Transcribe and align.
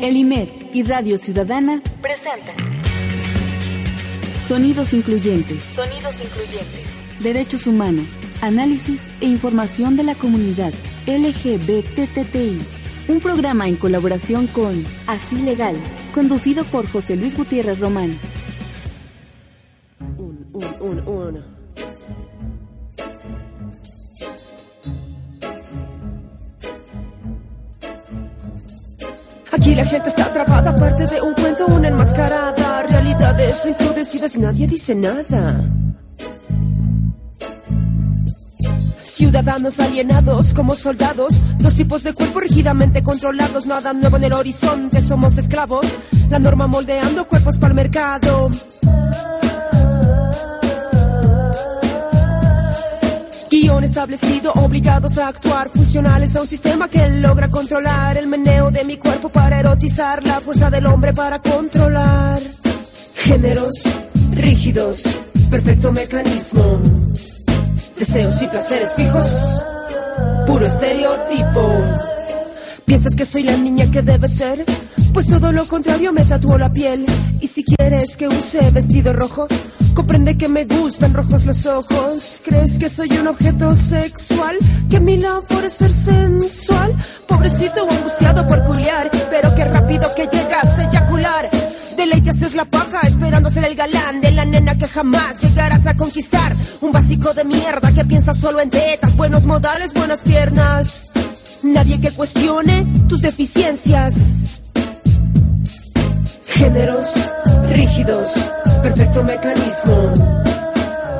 El 0.00 0.14
IMER 0.18 0.70
y 0.74 0.82
Radio 0.82 1.16
Ciudadana 1.16 1.82
presentan 2.02 2.54
Sonidos 4.46 4.92
Incluyentes. 4.92 5.64
Sonidos 5.64 6.20
Incluyentes. 6.20 6.84
Derechos 7.20 7.66
humanos, 7.66 8.10
análisis 8.42 9.08
e 9.22 9.24
información 9.26 9.96
de 9.96 10.02
la 10.02 10.14
comunidad 10.14 10.74
LGBTTI. 11.06 12.60
Un 13.08 13.20
programa 13.20 13.68
en 13.68 13.76
colaboración 13.76 14.46
con 14.48 14.84
Así 15.06 15.36
Legal, 15.36 15.76
conducido 16.14 16.64
por 16.64 16.86
José 16.86 17.16
Luis 17.16 17.34
Gutiérrez 17.34 17.80
Román. 17.80 18.18
Un, 20.18 20.46
un, 20.52 21.08
un, 21.08 21.55
la 29.76 29.84
gente 29.84 30.08
está 30.08 30.24
atrapada, 30.24 30.74
parte 30.74 31.06
de 31.06 31.20
un 31.20 31.34
cuento, 31.34 31.66
una 31.66 31.88
enmascarada. 31.88 32.82
Realidades 32.84 33.66
enfurecidas, 33.66 34.38
nadie 34.38 34.66
dice 34.66 34.94
nada. 34.94 35.70
Ciudadanos 39.02 39.78
alienados 39.80 40.54
como 40.54 40.74
soldados, 40.74 41.40
dos 41.58 41.74
tipos 41.74 42.02
de 42.02 42.14
cuerpo 42.14 42.40
rígidamente 42.40 43.02
controlados, 43.02 43.66
nada 43.66 43.92
nuevo 43.92 44.16
en 44.16 44.24
el 44.24 44.32
horizonte, 44.32 45.00
somos 45.00 45.38
esclavos, 45.38 45.86
la 46.30 46.38
norma 46.38 46.66
moldeando 46.66 47.26
cuerpos 47.26 47.58
para 47.58 47.68
el 47.68 47.76
mercado. 47.76 48.50
Establecido, 53.66 54.52
obligados 54.52 55.18
a 55.18 55.26
actuar, 55.26 55.70
funcionales 55.70 56.36
a 56.36 56.40
un 56.40 56.46
sistema 56.46 56.88
que 56.88 57.08
logra 57.08 57.50
controlar 57.50 58.16
el 58.16 58.28
meneo 58.28 58.70
de 58.70 58.84
mi 58.84 58.96
cuerpo 58.96 59.28
para 59.28 59.58
erotizar 59.58 60.24
la 60.24 60.40
fuerza 60.40 60.70
del 60.70 60.86
hombre 60.86 61.12
para 61.12 61.40
controlar. 61.40 62.40
Géneros 63.14 63.74
rígidos, 64.30 65.02
perfecto 65.50 65.90
mecanismo. 65.90 66.80
Deseos 67.98 68.40
y 68.40 68.46
placeres 68.46 68.94
fijos, 68.94 69.26
puro 70.46 70.66
estereotipo. 70.66 71.80
¿Piensas 72.84 73.16
que 73.16 73.24
soy 73.24 73.42
la 73.42 73.56
niña 73.56 73.90
que 73.90 74.02
debe 74.02 74.28
ser? 74.28 74.64
Pues 75.12 75.26
todo 75.26 75.50
lo 75.50 75.66
contrario 75.66 76.12
me 76.12 76.24
tatuó 76.24 76.56
la 76.56 76.72
piel. 76.72 77.04
Y 77.40 77.48
si 77.48 77.64
quieres 77.64 78.16
que 78.16 78.28
use 78.28 78.70
vestido 78.70 79.12
rojo, 79.12 79.48
comprende 79.96 80.36
que 80.36 80.46
me 80.46 80.66
gustan 80.66 81.14
rojos 81.14 81.46
los 81.46 81.64
ojos. 81.64 82.42
¿Crees 82.44 82.78
que 82.78 82.90
soy 82.90 83.08
un 83.18 83.28
objeto 83.28 83.74
sexual? 83.74 84.58
Que 84.90 85.00
mi 85.00 85.18
labor 85.18 85.64
es 85.64 85.72
ser 85.72 85.90
sensual. 85.90 86.94
Pobrecito 87.26 87.88
angustiado 87.90 88.46
por 88.46 88.62
culiar, 88.66 89.10
pero 89.30 89.52
qué 89.54 89.64
rápido 89.64 90.14
que 90.14 90.28
llegas 90.30 90.78
a 90.78 90.84
eyacular. 90.84 91.50
Deleite 91.96 92.28
haces 92.30 92.54
la 92.54 92.66
paja 92.66 93.00
esperando 93.08 93.48
ser 93.48 93.64
el 93.64 93.74
galán 93.74 94.20
de 94.20 94.32
la 94.32 94.44
nena 94.44 94.76
que 94.76 94.86
jamás 94.86 95.40
llegarás 95.40 95.86
a 95.86 95.96
conquistar. 95.96 96.54
Un 96.82 96.92
básico 96.92 97.32
de 97.32 97.44
mierda 97.44 97.90
que 97.92 98.04
piensa 98.04 98.34
solo 98.34 98.60
en 98.60 98.68
tetas, 98.68 99.16
buenos 99.16 99.46
modales, 99.46 99.94
buenas 99.94 100.20
piernas. 100.20 101.10
Nadie 101.62 101.98
que 102.02 102.10
cuestione 102.10 102.86
tus 103.08 103.22
deficiencias. 103.22 104.60
Géneros 106.44 107.32
rígidos, 107.70 108.50
perfecto 108.86 109.24
mecanismo. 109.24 110.14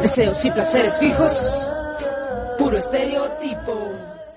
Deseos 0.01 0.45
y 0.45 0.51
placeres 0.53 1.01
fijos, 1.01 1.73
puro 2.59 2.79
estereotipo. 2.79 3.93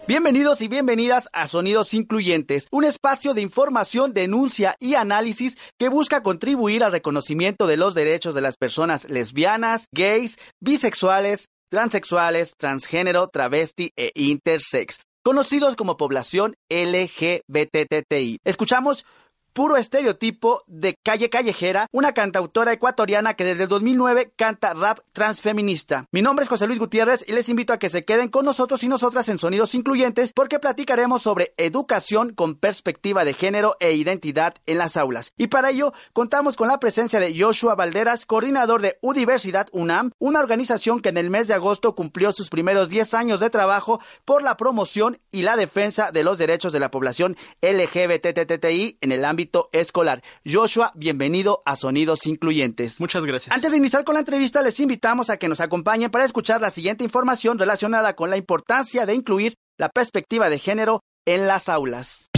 Bienvenidos 0.07 0.61
y 0.61 0.67
bienvenidas 0.67 1.29
a 1.31 1.47
Sonidos 1.47 1.93
Incluyentes, 1.93 2.67
un 2.71 2.85
espacio 2.85 3.35
de 3.35 3.41
información, 3.41 4.13
denuncia 4.13 4.73
y 4.79 4.95
análisis 4.95 5.59
que 5.77 5.89
busca 5.89 6.23
contribuir 6.23 6.83
al 6.83 6.91
reconocimiento 6.91 7.67
de 7.67 7.77
los 7.77 7.93
derechos 7.93 8.33
de 8.33 8.41
las 8.41 8.57
personas 8.57 9.07
lesbianas, 9.07 9.89
gays, 9.91 10.39
bisexuales, 10.59 11.49
transexuales, 11.69 12.55
transgénero, 12.57 13.27
travesti 13.27 13.91
e 13.95 14.11
intersex, 14.15 15.01
conocidos 15.23 15.75
como 15.75 15.97
población 15.97 16.55
LGBTTI. 16.71 18.39
Escuchamos 18.43 19.05
puro 19.53 19.77
estereotipo 19.77 20.63
de 20.67 20.95
Calle 21.03 21.29
Callejera, 21.29 21.87
una 21.91 22.13
cantautora 22.13 22.73
ecuatoriana 22.73 23.33
que 23.33 23.43
desde 23.43 23.63
el 23.63 23.69
2009 23.69 24.33
canta 24.35 24.73
rap 24.73 24.99
transfeminista. 25.13 26.05
Mi 26.11 26.21
nombre 26.21 26.43
es 26.43 26.49
José 26.49 26.67
Luis 26.67 26.79
Gutiérrez 26.79 27.25
y 27.27 27.33
les 27.33 27.49
invito 27.49 27.73
a 27.73 27.79
que 27.79 27.89
se 27.89 28.05
queden 28.05 28.29
con 28.29 28.45
nosotros 28.45 28.83
y 28.83 28.87
nosotras 28.87 29.27
en 29.29 29.39
Sonidos 29.39 29.75
Incluyentes 29.75 30.33
porque 30.33 30.59
platicaremos 30.59 31.21
sobre 31.21 31.53
educación 31.57 32.33
con 32.33 32.55
perspectiva 32.55 33.25
de 33.25 33.33
género 33.33 33.75
e 33.79 33.93
identidad 33.93 34.55
en 34.65 34.77
las 34.77 34.97
aulas. 34.97 35.33
Y 35.37 35.47
para 35.47 35.71
ello 35.71 35.93
contamos 36.13 36.55
con 36.55 36.67
la 36.67 36.79
presencia 36.79 37.19
de 37.19 37.37
Joshua 37.37 37.75
Valderas, 37.75 38.25
coordinador 38.25 38.81
de 38.81 38.97
Universidad 39.01 39.67
UNAM, 39.71 40.11
una 40.19 40.39
organización 40.39 41.01
que 41.01 41.09
en 41.09 41.17
el 41.17 41.29
mes 41.29 41.47
de 41.47 41.55
agosto 41.55 41.95
cumplió 41.95 42.31
sus 42.31 42.49
primeros 42.49 42.89
10 42.89 43.13
años 43.13 43.39
de 43.39 43.49
trabajo 43.49 43.99
por 44.25 44.43
la 44.43 44.57
promoción 44.57 45.19
y 45.31 45.41
la 45.41 45.55
defensa 45.55 46.11
de 46.11 46.23
los 46.23 46.37
derechos 46.37 46.73
de 46.73 46.79
la 46.79 46.91
población 46.91 47.37
LGBTTI 47.61 48.97
en 49.01 49.11
el 49.11 49.25
ámbito 49.25 49.38
escolar. 49.71 50.23
Joshua, 50.45 50.91
bienvenido 50.95 51.61
a 51.65 51.75
Sonidos 51.75 52.25
Incluyentes. 52.25 52.99
Muchas 52.99 53.25
gracias. 53.25 53.55
Antes 53.55 53.71
de 53.71 53.77
iniciar 53.77 54.03
con 54.03 54.15
la 54.15 54.19
entrevista, 54.19 54.61
les 54.61 54.79
invitamos 54.79 55.29
a 55.29 55.37
que 55.37 55.47
nos 55.47 55.61
acompañen 55.61 56.11
para 56.11 56.25
escuchar 56.25 56.61
la 56.61 56.69
siguiente 56.69 57.03
información 57.03 57.57
relacionada 57.57 58.15
con 58.15 58.29
la 58.29 58.37
importancia 58.37 59.05
de 59.05 59.15
incluir 59.15 59.55
la 59.77 59.89
perspectiva 59.89 60.49
de 60.49 60.59
género 60.59 61.01
en 61.25 61.47
las 61.47 61.69
aulas. 61.69 62.29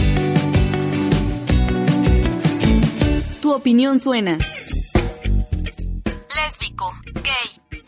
Tu 3.40 3.52
opinión 3.52 3.98
suena. 3.98 4.38
Lésbico, 6.36 6.92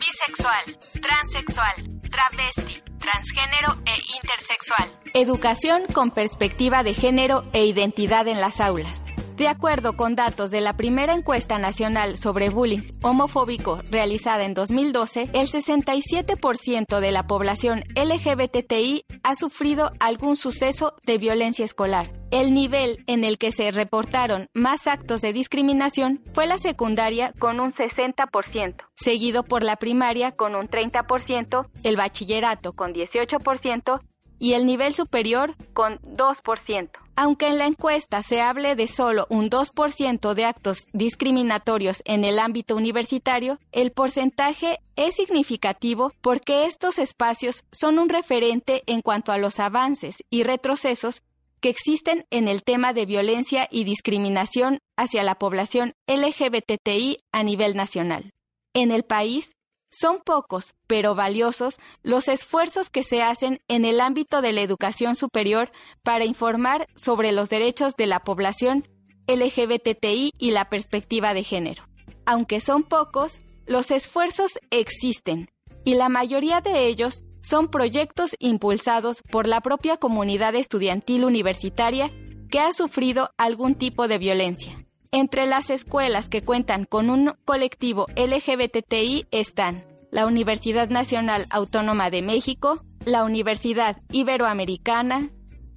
bisexual, 0.05 0.77
transexual, 1.01 1.75
travesti, 2.09 2.81
transgénero 2.99 3.75
e 3.85 3.95
intersexual. 4.21 4.87
Educación 5.13 5.83
con 5.93 6.11
perspectiva 6.11 6.83
de 6.83 6.93
género 6.93 7.43
e 7.53 7.65
identidad 7.65 8.27
en 8.27 8.39
las 8.39 8.59
aulas. 8.59 9.03
De 9.35 9.49
acuerdo 9.49 9.97
con 9.97 10.15
datos 10.15 10.49
de 10.49 10.61
la 10.61 10.77
primera 10.77 11.13
encuesta 11.13 11.57
nacional 11.57 12.17
sobre 12.17 12.49
bullying 12.49 12.79
homofóbico 13.01 13.81
realizada 13.91 14.45
en 14.45 14.53
2012, 14.53 15.29
el 15.33 15.47
67% 15.49 17.01
de 17.01 17.11
la 17.11 17.27
población 17.27 17.83
LGBTI 17.95 19.03
ha 19.23 19.35
sufrido 19.35 19.91
algún 19.99 20.37
suceso 20.37 20.95
de 21.05 21.17
violencia 21.17 21.65
escolar. 21.65 22.13
El 22.31 22.53
nivel 22.53 23.03
en 23.07 23.25
el 23.25 23.37
que 23.37 23.51
se 23.51 23.71
reportaron 23.71 24.47
más 24.53 24.87
actos 24.87 25.19
de 25.19 25.33
discriminación 25.33 26.23
fue 26.33 26.47
la 26.47 26.57
secundaria 26.57 27.33
con 27.37 27.59
un 27.59 27.73
60%, 27.73 28.85
seguido 28.95 29.43
por 29.43 29.63
la 29.63 29.75
primaria 29.75 30.31
con 30.31 30.55
un 30.55 30.69
30%, 30.69 31.67
el 31.83 31.97
bachillerato 31.97 32.71
con 32.71 32.93
18% 32.93 33.99
y 34.39 34.53
el 34.53 34.65
nivel 34.65 34.93
superior 34.93 35.55
con 35.73 35.99
2%. 36.01 36.89
Aunque 37.17 37.47
en 37.47 37.57
la 37.57 37.65
encuesta 37.65 38.23
se 38.23 38.41
hable 38.41 38.75
de 38.75 38.87
solo 38.87 39.25
un 39.29 39.49
2% 39.49 40.33
de 40.33 40.45
actos 40.45 40.87
discriminatorios 40.91 42.01
en 42.05 42.25
el 42.25 42.39
ámbito 42.39 42.75
universitario, 42.75 43.57
el 43.71 43.91
porcentaje 43.91 44.79
es 44.97 45.15
significativo 45.15 46.11
porque 46.21 46.65
estos 46.65 46.99
espacios 46.99 47.63
son 47.71 47.99
un 47.99 48.09
referente 48.09 48.83
en 48.85 49.01
cuanto 49.01 49.31
a 49.31 49.37
los 49.37 49.59
avances 49.59 50.23
y 50.29 50.43
retrocesos 50.43 51.23
que 51.61 51.69
existen 51.69 52.25
en 52.31 52.47
el 52.47 52.63
tema 52.63 52.91
de 52.91 53.05
violencia 53.05 53.67
y 53.71 53.85
discriminación 53.85 54.79
hacia 54.97 55.23
la 55.23 55.35
población 55.35 55.93
LGBTI 56.07 57.19
a 57.31 57.43
nivel 57.43 57.75
nacional. 57.75 58.33
En 58.73 58.91
el 58.91 59.03
país, 59.03 59.54
son 59.95 60.19
pocos, 60.19 60.73
pero 60.87 61.15
valiosos, 61.15 61.77
los 62.03 62.27
esfuerzos 62.27 62.89
que 62.89 63.03
se 63.03 63.23
hacen 63.23 63.61
en 63.67 63.85
el 63.85 64.01
ámbito 64.01 64.41
de 64.41 64.51
la 64.51 64.61
educación 64.61 65.15
superior 65.15 65.71
para 66.03 66.25
informar 66.25 66.87
sobre 66.95 67.31
los 67.31 67.49
derechos 67.49 67.95
de 67.95 68.07
la 68.07 68.19
población 68.19 68.85
LGBTI 69.27 70.33
y 70.37 70.51
la 70.51 70.69
perspectiva 70.69 71.33
de 71.33 71.43
género. 71.43 71.87
Aunque 72.25 72.59
son 72.59 72.83
pocos, 72.83 73.39
los 73.65 73.89
esfuerzos 73.91 74.59
existen 74.69 75.49
y 75.83 75.95
la 75.95 76.09
mayoría 76.09 76.61
de 76.61 76.87
ellos 76.87 77.23
son 77.41 77.69
proyectos 77.69 78.35
impulsados 78.39 79.21
por 79.31 79.47
la 79.47 79.61
propia 79.61 79.97
comunidad 79.97 80.55
estudiantil 80.55 81.23
universitaria 81.23 82.09
que 82.49 82.59
ha 82.59 82.73
sufrido 82.73 83.29
algún 83.37 83.75
tipo 83.75 84.07
de 84.07 84.17
violencia. 84.17 84.77
Entre 85.17 85.45
las 85.45 85.69
escuelas 85.69 86.27
que 86.27 86.41
cuentan 86.41 86.83
con 86.83 87.09
un 87.09 87.35
colectivo 87.45 88.07
LGBTI 88.17 89.27
están 89.31 89.85
la 90.11 90.25
Universidad 90.25 90.89
Nacional 90.89 91.45
Autónoma 91.51 92.09
de 92.09 92.21
México, 92.21 92.83
la 93.05 93.23
Universidad 93.23 94.01
Iberoamericana, 94.11 95.29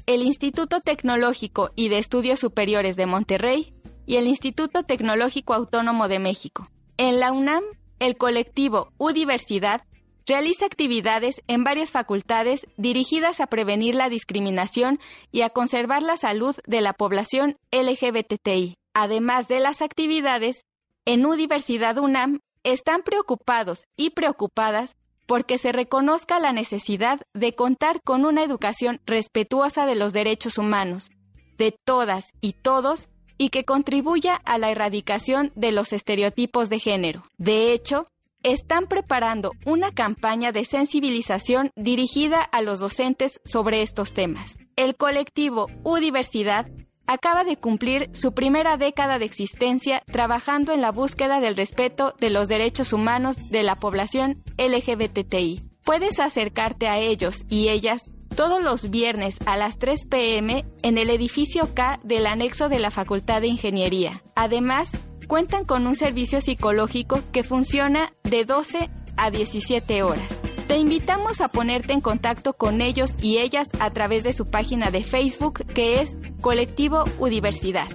el 0.06 0.23
Instituto 0.23 0.81
Tecnológico 0.81 1.70
y 1.76 1.88
de 1.88 1.99
Estudios 1.99 2.40
Superiores 2.40 2.96
de 2.96 3.06
Monterrey 3.06 3.73
y 4.06 4.17
el 4.17 4.26
Instituto 4.26 4.82
Tecnológico 4.82 5.55
Autónomo 5.55 6.08
de 6.08 6.19
México. 6.19 6.67
En 6.96 7.20
la 7.20 7.31
UNAM, 7.31 7.62
el 8.00 8.17
colectivo 8.17 8.91
Udiversidad 8.99 9.82
realiza 10.26 10.67
actividades 10.67 11.44
en 11.46 11.62
varias 11.62 11.93
facultades 11.93 12.67
dirigidas 12.76 13.41
a 13.41 13.46
prevenir 13.46 13.94
la 13.94 14.08
discriminación 14.08 14.99
y 15.31 15.43
a 15.43 15.50
conservar 15.50 16.02
la 16.02 16.17
salud 16.17 16.56
de 16.67 16.81
la 16.81 16.93
población 16.93 17.56
LGBTI. 17.70 18.75
Además 19.00 19.47
de 19.47 19.61
las 19.61 19.81
actividades, 19.81 20.67
en 21.05 21.25
Universidad 21.25 21.99
UNAM 21.99 22.41
están 22.65 23.05
preocupados 23.05 23.87
y 23.97 24.11
preocupadas 24.11 24.97
porque 25.25 25.56
se 25.56 25.71
reconozca 25.71 26.41
la 26.41 26.53
necesidad 26.53 27.21
de 27.33 27.55
contar 27.55 28.03
con 28.03 28.25
una 28.25 28.43
educación 28.43 29.00
respetuosa 29.06 29.87
de 29.87 29.95
los 29.95 30.12
derechos 30.12 30.59
humanos, 30.59 31.12
de 31.59 31.71
todas 31.71 32.33
y 32.41 32.55
todos, 32.55 33.09
y 33.37 33.50
que 33.50 33.65
contribuya 33.65 34.35
a 34.35 34.59
la 34.59 34.73
erradicación 34.73 35.53
de 35.55 35.71
los 35.71 35.93
estereotipos 35.93 36.69
de 36.69 36.81
género. 36.81 37.23
De 37.37 37.73
hecho, 37.73 38.03
están 38.43 38.89
preparando 38.89 39.53
una 39.65 39.93
campaña 39.93 40.51
de 40.51 40.65
sensibilización 40.65 41.71
dirigida 41.77 42.43
a 42.43 42.62
los 42.62 42.81
docentes 42.81 43.41
sobre 43.44 43.83
estos 43.83 44.12
temas. 44.12 44.59
El 44.75 44.97
colectivo 44.97 45.69
U-Diversidad 45.85 46.67
acaba 47.08 47.43
de 47.43 47.56
cumplir 47.56 48.10
su 48.12 48.32
primera 48.32 48.76
década 48.76 49.19
de 49.19 49.25
existencia 49.25 50.02
trabajando 50.12 50.72
en 50.72 50.82
la 50.82 50.93
búsqueda 50.93 51.40
del 51.40 51.56
respeto 51.56 52.14
de 52.20 52.31
los 52.31 52.46
derechos 52.46 52.93
humanos 52.93 53.50
de 53.50 53.64
la 53.64 53.75
población 53.75 54.44
LGBTI. 54.58 55.62
Puedes 55.84 56.20
acercarte 56.20 56.87
a 56.87 56.99
ellos 56.99 57.44
y 57.49 57.70
ellas 57.70 58.05
todos 58.37 58.62
los 58.62 58.90
viernes 58.90 59.38
a 59.46 59.56
las 59.56 59.78
3 59.78 60.05
pm 60.05 60.64
en 60.82 60.99
el 60.99 61.10
edificio 61.10 61.75
K 61.75 61.99
del 62.05 62.26
anexo 62.26 62.69
de 62.69 62.78
la 62.78 62.90
Facultad 62.90 63.40
de 63.40 63.49
Ingeniería. 63.49 64.22
Además, 64.37 64.93
cuentan 65.26 65.64
con 65.64 65.87
un 65.87 65.96
servicio 65.96 66.40
psicológico 66.40 67.20
que 67.32 67.43
funciona 67.43 68.12
de 68.22 68.44
12 68.44 68.90
a 69.16 69.31
17 69.31 70.02
horas. 70.02 70.38
Te 70.69 70.76
invitamos 70.76 71.41
a 71.41 71.49
ponerte 71.49 71.94
en 71.94 72.03
contacto 72.03 72.53
con 72.53 72.82
ellos 72.82 73.17
y 73.23 73.38
ellas 73.38 73.69
a 73.81 73.91
través 73.91 74.23
de 74.23 74.35
su 74.35 74.47
página 74.47 74.91
de 74.91 75.03
Facebook 75.03 75.65
que 75.65 76.03
es 76.03 76.19
Colectivo 76.43 77.05
Udiversidad. 77.19 77.88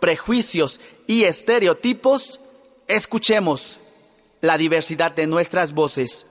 prejuicios 0.00 0.80
y 1.06 1.24
estereotipos, 1.24 2.40
escuchemos 2.88 3.78
la 4.40 4.58
diversidad 4.58 5.12
de 5.12 5.26
nuestras 5.26 5.72
voces. 5.72 6.26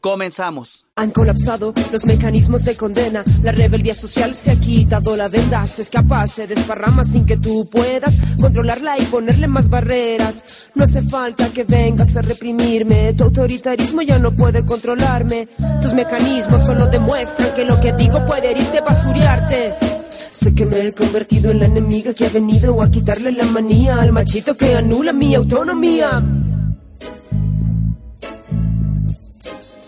Comenzamos. 0.00 0.84
Han 0.96 1.10
colapsado 1.12 1.72
los 1.90 2.04
mecanismos 2.04 2.62
de 2.66 2.76
condena. 2.76 3.24
La 3.42 3.52
rebeldía 3.52 3.94
social 3.94 4.34
se 4.34 4.50
ha 4.50 4.60
quitado 4.60 5.16
la 5.16 5.28
venda. 5.28 5.66
Se 5.66 5.80
escapa, 5.80 6.26
se 6.26 6.46
desparrama 6.46 7.04
sin 7.04 7.24
que 7.24 7.38
tú 7.38 7.66
puedas 7.70 8.18
controlarla 8.38 8.98
y 8.98 9.06
ponerle 9.06 9.46
más 9.46 9.70
barreras. 9.70 10.44
No 10.74 10.84
hace 10.84 11.00
falta 11.00 11.48
que 11.48 11.64
vengas 11.64 12.16
a 12.18 12.22
reprimirme. 12.22 13.14
Tu 13.14 13.24
autoritarismo 13.24 14.02
ya 14.02 14.18
no 14.18 14.32
puede 14.32 14.66
controlarme. 14.66 15.48
Tus 15.80 15.94
mecanismos 15.94 16.66
solo 16.66 16.86
demuestran 16.86 17.54
que 17.54 17.64
lo 17.64 17.80
que 17.80 17.94
digo 17.94 18.24
puede 18.26 18.50
herirte, 18.50 18.82
basuriarte. 18.82 19.93
Sé 20.34 20.52
que 20.52 20.66
me 20.66 20.80
he 20.80 20.92
convertido 20.92 21.52
en 21.52 21.60
la 21.60 21.66
enemiga 21.66 22.12
que 22.12 22.26
ha 22.26 22.28
venido 22.28 22.82
a 22.82 22.90
quitarle 22.90 23.30
la 23.30 23.44
manía 23.44 24.00
al 24.00 24.10
machito 24.10 24.56
que 24.56 24.74
anula 24.74 25.12
mi 25.12 25.32
autonomía. 25.32 26.20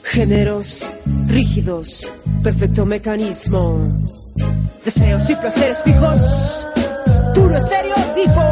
Géneros 0.05 0.95
rígidos, 1.27 2.09
perfecto 2.45 2.87
mecanismo. 2.87 3.93
Deseos 4.85 5.29
y 5.31 5.35
placeres 5.35 5.83
fijos, 5.83 6.67
duro 7.35 7.57
estereotipo. 7.59 8.43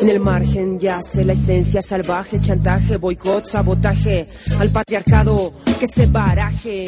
En 0.00 0.08
el 0.10 0.20
margen 0.20 0.78
yace 0.78 1.24
la 1.24 1.32
esencia 1.32 1.82
salvaje, 1.82 2.40
chantaje, 2.40 2.98
boicot, 2.98 3.46
sabotaje 3.46 4.28
al 4.60 4.70
patriarcado 4.70 5.52
que 5.80 5.88
se 5.88 6.06
baraje. 6.06 6.86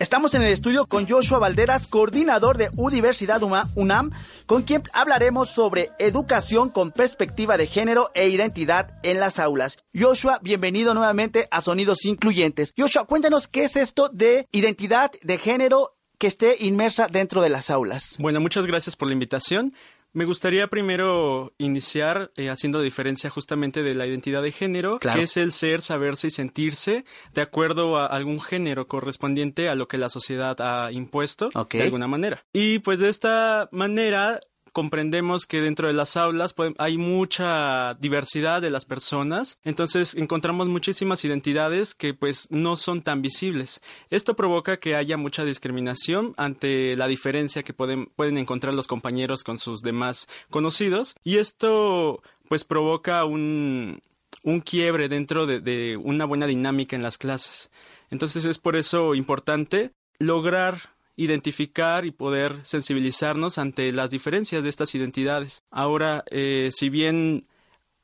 Estamos 0.00 0.32
en 0.32 0.40
el 0.40 0.48
estudio 0.48 0.86
con 0.86 1.06
Joshua 1.06 1.38
Valderas, 1.38 1.86
coordinador 1.86 2.56
de 2.56 2.70
Universidad 2.78 3.42
UNAM, 3.74 4.12
con 4.46 4.62
quien 4.62 4.82
hablaremos 4.94 5.50
sobre 5.50 5.90
educación 5.98 6.70
con 6.70 6.90
perspectiva 6.90 7.58
de 7.58 7.66
género 7.66 8.10
e 8.14 8.30
identidad 8.30 8.98
en 9.02 9.20
las 9.20 9.38
aulas. 9.38 9.76
Joshua, 9.94 10.40
bienvenido 10.42 10.94
nuevamente 10.94 11.48
a 11.50 11.60
Sonidos 11.60 12.06
Incluyentes. 12.06 12.72
Joshua, 12.78 13.04
cuéntanos 13.04 13.46
qué 13.46 13.64
es 13.64 13.76
esto 13.76 14.08
de 14.08 14.48
identidad 14.52 15.10
de 15.20 15.36
género 15.36 15.90
que 16.16 16.28
esté 16.28 16.56
inmersa 16.60 17.06
dentro 17.06 17.42
de 17.42 17.50
las 17.50 17.68
aulas. 17.68 18.16
Bueno, 18.18 18.40
muchas 18.40 18.64
gracias 18.66 18.96
por 18.96 19.08
la 19.08 19.12
invitación. 19.12 19.74
Me 20.12 20.24
gustaría 20.24 20.66
primero 20.66 21.52
iniciar 21.58 22.32
eh, 22.36 22.50
haciendo 22.50 22.80
diferencia 22.80 23.30
justamente 23.30 23.82
de 23.82 23.94
la 23.94 24.06
identidad 24.06 24.42
de 24.42 24.50
género, 24.50 24.98
que 24.98 25.22
es 25.22 25.36
el 25.36 25.52
ser, 25.52 25.82
saberse 25.82 26.26
y 26.26 26.30
sentirse 26.30 27.04
de 27.32 27.42
acuerdo 27.42 27.96
a 27.96 28.06
algún 28.06 28.40
género 28.40 28.88
correspondiente 28.88 29.68
a 29.68 29.76
lo 29.76 29.86
que 29.86 29.98
la 29.98 30.08
sociedad 30.08 30.60
ha 30.60 30.92
impuesto 30.92 31.50
de 31.70 31.82
alguna 31.82 32.08
manera. 32.08 32.44
Y 32.52 32.80
pues 32.80 32.98
de 32.98 33.08
esta 33.08 33.68
manera 33.70 34.40
comprendemos 34.70 35.46
que 35.46 35.60
dentro 35.60 35.86
de 35.88 35.94
las 35.94 36.16
aulas 36.16 36.54
hay 36.78 36.98
mucha 36.98 37.94
diversidad 37.94 38.62
de 38.62 38.70
las 38.70 38.84
personas, 38.84 39.58
entonces 39.64 40.14
encontramos 40.14 40.68
muchísimas 40.68 41.24
identidades 41.24 41.94
que 41.94 42.14
pues 42.14 42.48
no 42.50 42.76
son 42.76 43.02
tan 43.02 43.22
visibles. 43.22 43.80
Esto 44.10 44.34
provoca 44.34 44.78
que 44.78 44.94
haya 44.94 45.16
mucha 45.16 45.44
discriminación 45.44 46.34
ante 46.36 46.96
la 46.96 47.08
diferencia 47.08 47.62
que 47.62 47.72
pueden, 47.72 48.06
pueden 48.06 48.38
encontrar 48.38 48.74
los 48.74 48.86
compañeros 48.86 49.44
con 49.44 49.58
sus 49.58 49.80
demás 49.80 50.28
conocidos 50.50 51.14
y 51.24 51.38
esto 51.38 52.22
pues 52.48 52.64
provoca 52.64 53.24
un, 53.24 54.02
un 54.42 54.60
quiebre 54.60 55.08
dentro 55.08 55.46
de, 55.46 55.60
de 55.60 55.96
una 55.96 56.24
buena 56.24 56.46
dinámica 56.46 56.96
en 56.96 57.02
las 57.02 57.18
clases. 57.18 57.70
Entonces 58.10 58.44
es 58.44 58.58
por 58.58 58.76
eso 58.76 59.14
importante 59.14 59.92
lograr 60.18 60.90
identificar 61.16 62.04
y 62.04 62.10
poder 62.10 62.60
sensibilizarnos 62.64 63.58
ante 63.58 63.92
las 63.92 64.10
diferencias 64.10 64.62
de 64.62 64.68
estas 64.68 64.94
identidades. 64.94 65.64
Ahora, 65.70 66.24
eh, 66.30 66.70
si 66.72 66.88
bien 66.88 67.46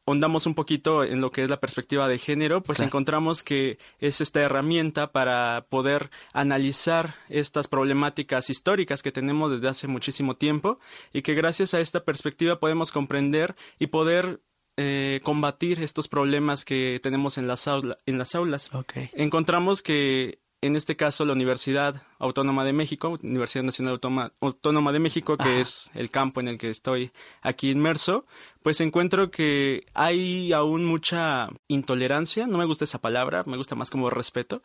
hondamos 0.06 0.46
un 0.46 0.54
poquito 0.54 1.02
en 1.04 1.20
lo 1.20 1.30
que 1.30 1.42
es 1.42 1.50
la 1.50 1.60
perspectiva 1.60 2.08
de 2.08 2.18
género, 2.18 2.62
pues 2.62 2.80
encontramos 2.80 3.42
que 3.42 3.78
es 3.98 4.20
esta 4.20 4.40
herramienta 4.40 5.10
para 5.10 5.66
poder 5.68 6.10
analizar 6.32 7.16
estas 7.28 7.66
problemáticas 7.66 8.48
históricas 8.48 9.02
que 9.02 9.12
tenemos 9.12 9.50
desde 9.50 9.68
hace 9.68 9.88
muchísimo 9.88 10.36
tiempo 10.36 10.78
y 11.12 11.22
que 11.22 11.34
gracias 11.34 11.74
a 11.74 11.80
esta 11.80 12.04
perspectiva 12.04 12.60
podemos 12.60 12.92
comprender 12.92 13.56
y 13.80 13.88
poder 13.88 14.40
eh, 14.76 15.20
combatir 15.24 15.82
estos 15.82 16.06
problemas 16.06 16.64
que 16.64 17.00
tenemos 17.02 17.36
en 17.36 17.48
las, 17.48 17.66
en 17.66 18.18
las 18.18 18.34
aulas. 18.36 18.70
Encontramos 19.14 19.82
que 19.82 20.38
en 20.62 20.76
este 20.76 20.96
caso 20.96 21.24
la 21.24 21.32
Universidad 21.32 22.02
Autónoma 22.18 22.64
de 22.64 22.72
México, 22.72 23.18
Universidad 23.22 23.64
Nacional 23.64 24.00
Autónoma, 24.40 24.92
de 24.92 24.98
México, 24.98 25.36
que 25.36 25.60
es 25.60 25.90
el 25.94 26.10
campo 26.10 26.40
en 26.40 26.48
el 26.48 26.58
que 26.58 26.70
estoy 26.70 27.12
aquí 27.42 27.70
inmerso, 27.70 28.26
pues 28.62 28.80
encuentro 28.80 29.30
que 29.30 29.86
hay 29.94 30.52
aún 30.52 30.84
mucha 30.84 31.48
intolerancia, 31.68 32.46
no 32.46 32.58
me 32.58 32.64
gusta 32.64 32.84
esa 32.84 33.00
palabra, 33.00 33.42
me 33.46 33.56
gusta 33.56 33.74
más 33.74 33.90
como 33.90 34.10
respeto, 34.10 34.62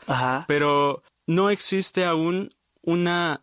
pero 0.47 1.03
no 1.27 1.49
existe 1.49 2.05
aún 2.05 2.53
una 2.81 3.41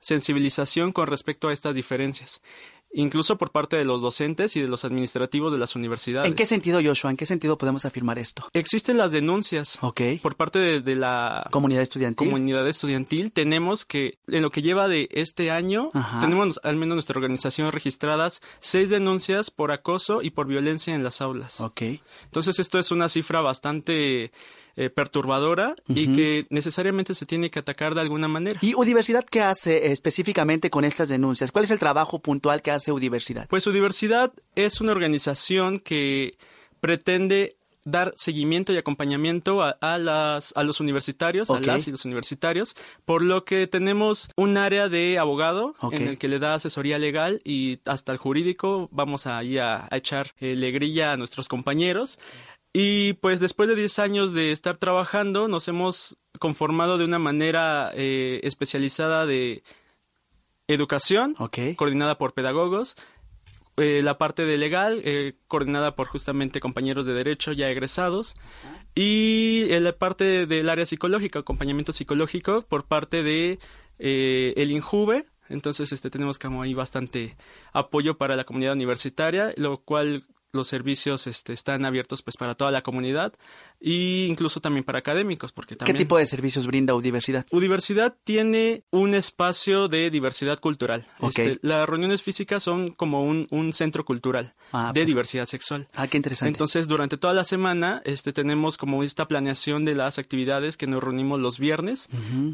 sensibilización 0.00 0.92
con 0.92 1.08
respecto 1.08 1.48
a 1.48 1.52
estas 1.52 1.74
diferencias 1.74 2.40
incluso 2.92 3.36
por 3.36 3.50
parte 3.50 3.76
de 3.76 3.84
los 3.84 4.00
docentes 4.00 4.56
y 4.56 4.60
de 4.60 4.68
los 4.68 4.84
administrativos 4.84 5.52
de 5.52 5.58
las 5.58 5.76
universidades. 5.76 6.28
¿En 6.28 6.34
qué 6.34 6.46
sentido, 6.46 6.80
Joshua? 6.82 7.10
¿En 7.10 7.16
qué 7.16 7.26
sentido 7.26 7.58
podemos 7.58 7.84
afirmar 7.84 8.18
esto? 8.18 8.48
Existen 8.52 8.96
las 8.96 9.12
denuncias 9.12 9.78
por 10.22 10.36
parte 10.36 10.80
de, 10.80 10.96
la 10.96 11.46
comunidad 11.50 11.82
estudiantil. 11.82 12.28
Comunidad 12.28 12.66
estudiantil. 12.68 13.32
Tenemos 13.32 13.84
que, 13.84 14.18
en 14.26 14.42
lo 14.42 14.50
que 14.50 14.62
lleva 14.62 14.88
de 14.88 15.08
este 15.12 15.50
año, 15.50 15.90
tenemos 16.20 16.60
al 16.62 16.76
menos 16.76 16.96
nuestra 16.96 17.18
organización 17.18 17.68
registradas 17.68 18.40
seis 18.60 18.90
denuncias 18.90 19.50
por 19.50 19.72
acoso 19.72 20.22
y 20.22 20.30
por 20.30 20.46
violencia 20.46 20.94
en 20.94 21.04
las 21.04 21.20
aulas. 21.20 21.60
Ok. 21.60 21.82
Entonces 22.24 22.58
esto 22.58 22.78
es 22.78 22.90
una 22.90 23.08
cifra 23.08 23.40
bastante 23.40 24.32
eh, 24.80 24.90
perturbadora 24.90 25.74
y 25.88 26.12
que 26.12 26.46
necesariamente 26.50 27.16
se 27.16 27.26
tiene 27.26 27.50
que 27.50 27.58
atacar 27.58 27.96
de 27.96 28.00
alguna 28.00 28.28
manera. 28.28 28.60
¿Y 28.62 28.74
Universidad 28.74 29.24
qué 29.24 29.42
hace 29.42 29.90
específicamente 29.90 30.70
con 30.70 30.84
estas 30.84 31.08
denuncias? 31.08 31.50
¿Cuál 31.50 31.64
es 31.64 31.72
el 31.72 31.80
trabajo 31.80 32.20
puntual 32.20 32.62
que 32.62 32.70
hace 32.70 32.92
Universidad? 32.92 33.48
Pues 33.48 33.66
Universidad 33.66 34.32
es 34.54 34.80
una 34.80 34.92
organización 34.92 35.80
que 35.80 36.38
pretende 36.78 37.56
dar 37.84 38.12
seguimiento 38.16 38.72
y 38.72 38.76
acompañamiento 38.76 39.62
a, 39.62 39.98
las, 39.98 40.52
a 40.56 40.62
los 40.62 40.78
universitarios, 40.78 41.50
a 41.50 41.58
las 41.58 41.88
y 41.88 41.90
los 41.90 42.04
universitarios, 42.04 42.76
por 43.04 43.22
lo 43.22 43.44
que 43.44 43.66
tenemos 43.66 44.30
un 44.36 44.58
área 44.58 44.88
de 44.88 45.18
abogado 45.18 45.74
en 45.90 46.06
el 46.06 46.18
que 46.18 46.28
le 46.28 46.38
da 46.38 46.54
asesoría 46.54 46.98
legal 46.98 47.40
y 47.44 47.80
hasta 47.84 48.12
el 48.12 48.18
jurídico 48.18 48.88
vamos 48.92 49.26
ahí 49.26 49.58
a, 49.58 49.88
a 49.90 49.96
echar 49.96 50.34
eh, 50.38 50.54
legrilla 50.54 51.12
a 51.12 51.16
nuestros 51.16 51.48
compañeros. 51.48 52.18
Y 52.80 53.14
pues 53.14 53.40
después 53.40 53.68
de 53.68 53.74
10 53.74 53.98
años 53.98 54.32
de 54.32 54.52
estar 54.52 54.76
trabajando, 54.76 55.48
nos 55.48 55.66
hemos 55.66 56.16
conformado 56.38 56.96
de 56.96 57.04
una 57.04 57.18
manera 57.18 57.90
eh, 57.92 58.38
especializada 58.44 59.26
de 59.26 59.64
educación, 60.68 61.34
coordinada 61.74 62.18
por 62.18 62.34
pedagogos, 62.34 62.94
eh, 63.78 64.00
la 64.04 64.16
parte 64.16 64.44
de 64.44 64.56
legal, 64.56 65.02
eh, 65.04 65.34
coordinada 65.48 65.96
por 65.96 66.06
justamente 66.06 66.60
compañeros 66.60 67.04
de 67.04 67.14
derecho 67.14 67.50
ya 67.50 67.68
egresados, 67.68 68.36
y 68.94 69.66
la 69.80 69.90
parte 69.90 70.46
del 70.46 70.68
área 70.68 70.86
psicológica, 70.86 71.40
acompañamiento 71.40 71.90
psicológico 71.90 72.62
por 72.62 72.84
parte 72.84 73.24
de 73.24 73.58
el 73.98 74.70
INJUVE, 74.70 75.24
entonces 75.48 75.90
este 75.90 76.10
tenemos 76.10 76.38
como 76.38 76.62
ahí 76.62 76.74
bastante 76.74 77.36
apoyo 77.72 78.18
para 78.18 78.36
la 78.36 78.44
comunidad 78.44 78.74
universitaria, 78.74 79.52
lo 79.56 79.78
cual 79.78 80.22
los 80.52 80.68
servicios 80.68 81.26
este, 81.26 81.52
están 81.52 81.84
abiertos 81.84 82.22
pues 82.22 82.36
para 82.36 82.54
toda 82.54 82.70
la 82.70 82.82
comunidad 82.82 83.34
e 83.80 84.26
incluso 84.28 84.60
también 84.60 84.84
para 84.84 84.98
académicos 84.98 85.52
porque 85.52 85.76
también 85.76 85.96
¿Qué 85.96 86.04
tipo 86.04 86.18
de 86.18 86.26
servicios 86.26 86.66
brinda 86.66 86.94
Universidad? 86.94 87.46
Universidad 87.50 88.16
tiene 88.24 88.84
un 88.90 89.14
espacio 89.14 89.88
de 89.88 90.10
diversidad 90.10 90.58
cultural. 90.58 91.06
Este, 91.22 91.58
las 91.62 91.88
reuniones 91.88 92.22
físicas 92.22 92.62
son 92.62 92.92
como 92.92 93.22
un, 93.22 93.46
un 93.50 93.72
centro 93.72 94.04
cultural 94.04 94.54
ah, 94.72 94.92
de 94.94 95.04
diversidad 95.04 95.46
sexual. 95.46 95.88
Ah, 95.94 96.08
qué 96.08 96.16
interesante. 96.16 96.50
Entonces, 96.50 96.88
durante 96.88 97.16
toda 97.16 97.34
la 97.34 97.44
semana 97.44 98.02
este 98.04 98.32
tenemos 98.32 98.76
como 98.76 99.02
esta 99.02 99.28
planeación 99.28 99.84
de 99.84 99.94
las 99.94 100.18
actividades 100.18 100.76
que 100.76 100.86
nos 100.86 101.02
reunimos 101.02 101.40
los 101.40 101.58
viernes, 101.58 102.08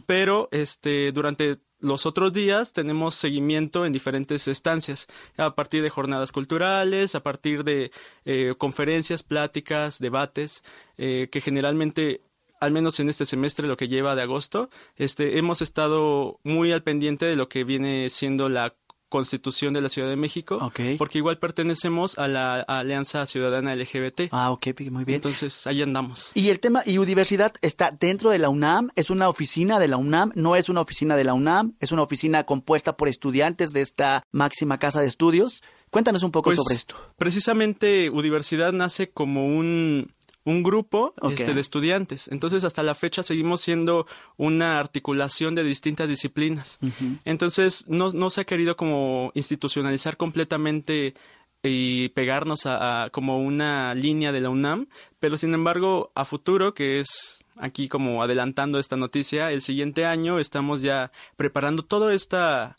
pero 0.06 0.48
este 0.50 1.12
durante 1.12 1.58
los 1.84 2.06
otros 2.06 2.32
días 2.32 2.72
tenemos 2.72 3.14
seguimiento 3.14 3.84
en 3.84 3.92
diferentes 3.92 4.48
estancias, 4.48 5.06
a 5.36 5.54
partir 5.54 5.82
de 5.82 5.90
jornadas 5.90 6.32
culturales, 6.32 7.14
a 7.14 7.22
partir 7.22 7.62
de 7.62 7.90
eh, 8.24 8.54
conferencias, 8.56 9.22
pláticas, 9.22 9.98
debates, 9.98 10.62
eh, 10.96 11.28
que 11.30 11.40
generalmente 11.40 12.22
al 12.60 12.72
menos 12.72 12.98
en 12.98 13.10
este 13.10 13.26
semestre, 13.26 13.68
lo 13.68 13.76
que 13.76 13.88
lleva 13.88 14.14
de 14.14 14.22
agosto, 14.22 14.70
este, 14.96 15.38
hemos 15.38 15.60
estado 15.60 16.40
muy 16.44 16.72
al 16.72 16.82
pendiente 16.82 17.26
de 17.26 17.36
lo 17.36 17.48
que 17.48 17.62
viene 17.62 18.08
siendo 18.08 18.48
la 18.48 18.74
Constitución 19.14 19.73
de 19.73 19.80
la 19.80 19.88
Ciudad 19.88 20.09
de 20.09 20.16
México, 20.16 20.59
porque 20.99 21.18
igual 21.18 21.38
pertenecemos 21.38 22.18
a 22.18 22.26
la 22.26 22.62
Alianza 22.62 23.25
Ciudadana 23.26 23.73
LGBT. 23.73 24.23
Ah, 24.33 24.50
ok, 24.50 24.66
muy 24.90 25.04
bien. 25.04 25.18
Entonces, 25.18 25.68
ahí 25.68 25.83
andamos. 25.83 26.33
Y 26.35 26.49
el 26.49 26.59
tema, 26.59 26.83
y 26.85 26.99
Universidad 26.99 27.54
está 27.62 27.92
dentro 27.92 28.30
de 28.30 28.40
la 28.40 28.49
UNAM, 28.49 28.90
es 28.97 29.11
una 29.11 29.28
oficina 29.28 29.78
de 29.78 29.87
la 29.87 29.99
UNAM, 29.99 30.33
no 30.35 30.56
es 30.56 30.68
una 30.68 30.80
oficina 30.80 31.14
de 31.14 31.23
la 31.23 31.33
UNAM, 31.33 31.75
es 31.78 31.92
una 31.92 32.02
oficina 32.02 32.42
compuesta 32.42 32.97
por 32.97 33.06
estudiantes 33.06 33.73
de 33.73 33.83
esta 33.83 34.25
máxima 34.33 34.80
casa 34.80 35.00
de 35.00 35.06
estudios. 35.06 35.62
Cuéntanos 35.90 36.25
un 36.25 36.33
poco 36.33 36.50
pues, 36.50 36.56
sobre 36.56 36.75
esto. 36.75 36.97
Precisamente 37.16 38.11
Universidad 38.11 38.73
nace 38.73 39.12
como 39.12 39.47
un 39.47 40.12
un 40.44 40.62
grupo 40.62 41.14
este, 41.30 41.54
de 41.54 41.60
estudiantes. 41.60 42.28
Entonces, 42.28 42.64
hasta 42.64 42.82
la 42.82 42.94
fecha 42.94 43.22
seguimos 43.22 43.62
siendo 43.62 44.06
una 44.36 44.78
articulación 44.78 45.54
de 45.54 45.64
distintas 45.64 46.08
disciplinas. 46.08 46.78
Entonces, 47.24 47.84
no, 47.88 48.10
no 48.12 48.30
se 48.30 48.42
ha 48.42 48.44
querido 48.44 48.76
como 48.76 49.32
institucionalizar 49.34 50.16
completamente 50.16 51.14
y 51.62 52.10
pegarnos 52.10 52.66
a, 52.66 53.08
como 53.10 53.38
una 53.38 53.94
línea 53.94 54.32
de 54.32 54.42
la 54.42 54.50
UNAM, 54.50 54.86
pero 55.18 55.38
sin 55.38 55.54
embargo, 55.54 56.12
a 56.14 56.26
futuro, 56.26 56.74
que 56.74 57.00
es 57.00 57.42
aquí 57.56 57.88
como 57.88 58.22
adelantando 58.22 58.78
esta 58.78 58.96
noticia, 58.96 59.50
el 59.50 59.62
siguiente 59.62 60.04
año 60.04 60.38
estamos 60.38 60.82
ya 60.82 61.10
preparando 61.36 61.82
toda 61.82 62.12
esta 62.12 62.76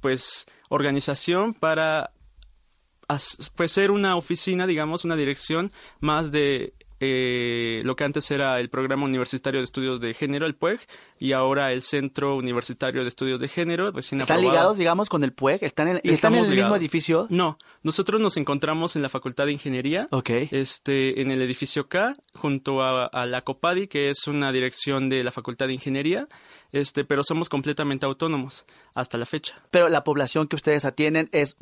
pues 0.00 0.46
organización 0.68 1.54
para 1.54 2.10
pues 3.54 3.72
ser 3.72 3.90
una 3.90 4.16
oficina, 4.16 4.66
digamos, 4.66 5.04
una 5.04 5.16
dirección 5.16 5.72
más 6.00 6.30
de 6.30 6.74
eh, 7.00 7.80
lo 7.84 7.96
que 7.96 8.04
antes 8.04 8.30
era 8.30 8.58
el 8.58 8.68
Programa 8.70 9.04
Universitario 9.04 9.60
de 9.60 9.64
Estudios 9.64 10.00
de 10.00 10.14
Género, 10.14 10.46
el 10.46 10.54
PUEG, 10.54 10.80
y 11.18 11.32
ahora 11.32 11.72
el 11.72 11.82
Centro 11.82 12.36
Universitario 12.36 13.02
de 13.02 13.08
Estudios 13.08 13.40
de 13.40 13.48
Género. 13.48 13.92
¿Están 13.96 14.40
ligados, 14.40 14.78
digamos, 14.78 15.08
con 15.08 15.24
el 15.24 15.32
PUEG? 15.32 15.62
¿Están 15.62 15.88
en, 15.88 16.00
¿están 16.02 16.34
en 16.34 16.44
el 16.44 16.54
mismo 16.54 16.76
edificio? 16.76 17.26
No, 17.30 17.58
nosotros 17.82 18.20
nos 18.20 18.36
encontramos 18.36 18.96
en 18.96 19.02
la 19.02 19.08
Facultad 19.08 19.46
de 19.46 19.52
Ingeniería, 19.52 20.08
este, 20.50 21.20
en 21.20 21.30
el 21.30 21.42
edificio 21.42 21.88
K, 21.88 22.14
junto 22.34 22.82
a, 22.82 23.06
a 23.06 23.26
la 23.26 23.42
COPADI, 23.42 23.88
que 23.88 24.10
es 24.10 24.26
una 24.26 24.52
dirección 24.52 25.08
de 25.08 25.24
la 25.24 25.32
Facultad 25.32 25.66
de 25.66 25.74
Ingeniería 25.74 26.28
este, 26.72 27.04
pero 27.04 27.22
somos 27.24 27.48
completamente 27.48 28.06
autónomos 28.06 28.64
hasta 28.94 29.18
la 29.18 29.26
fecha. 29.26 29.62
Pero 29.70 29.88
la 29.88 30.04
población 30.04 30.48
que 30.48 30.56
ustedes 30.56 30.84
atienden 30.84 31.28
es 31.32 31.56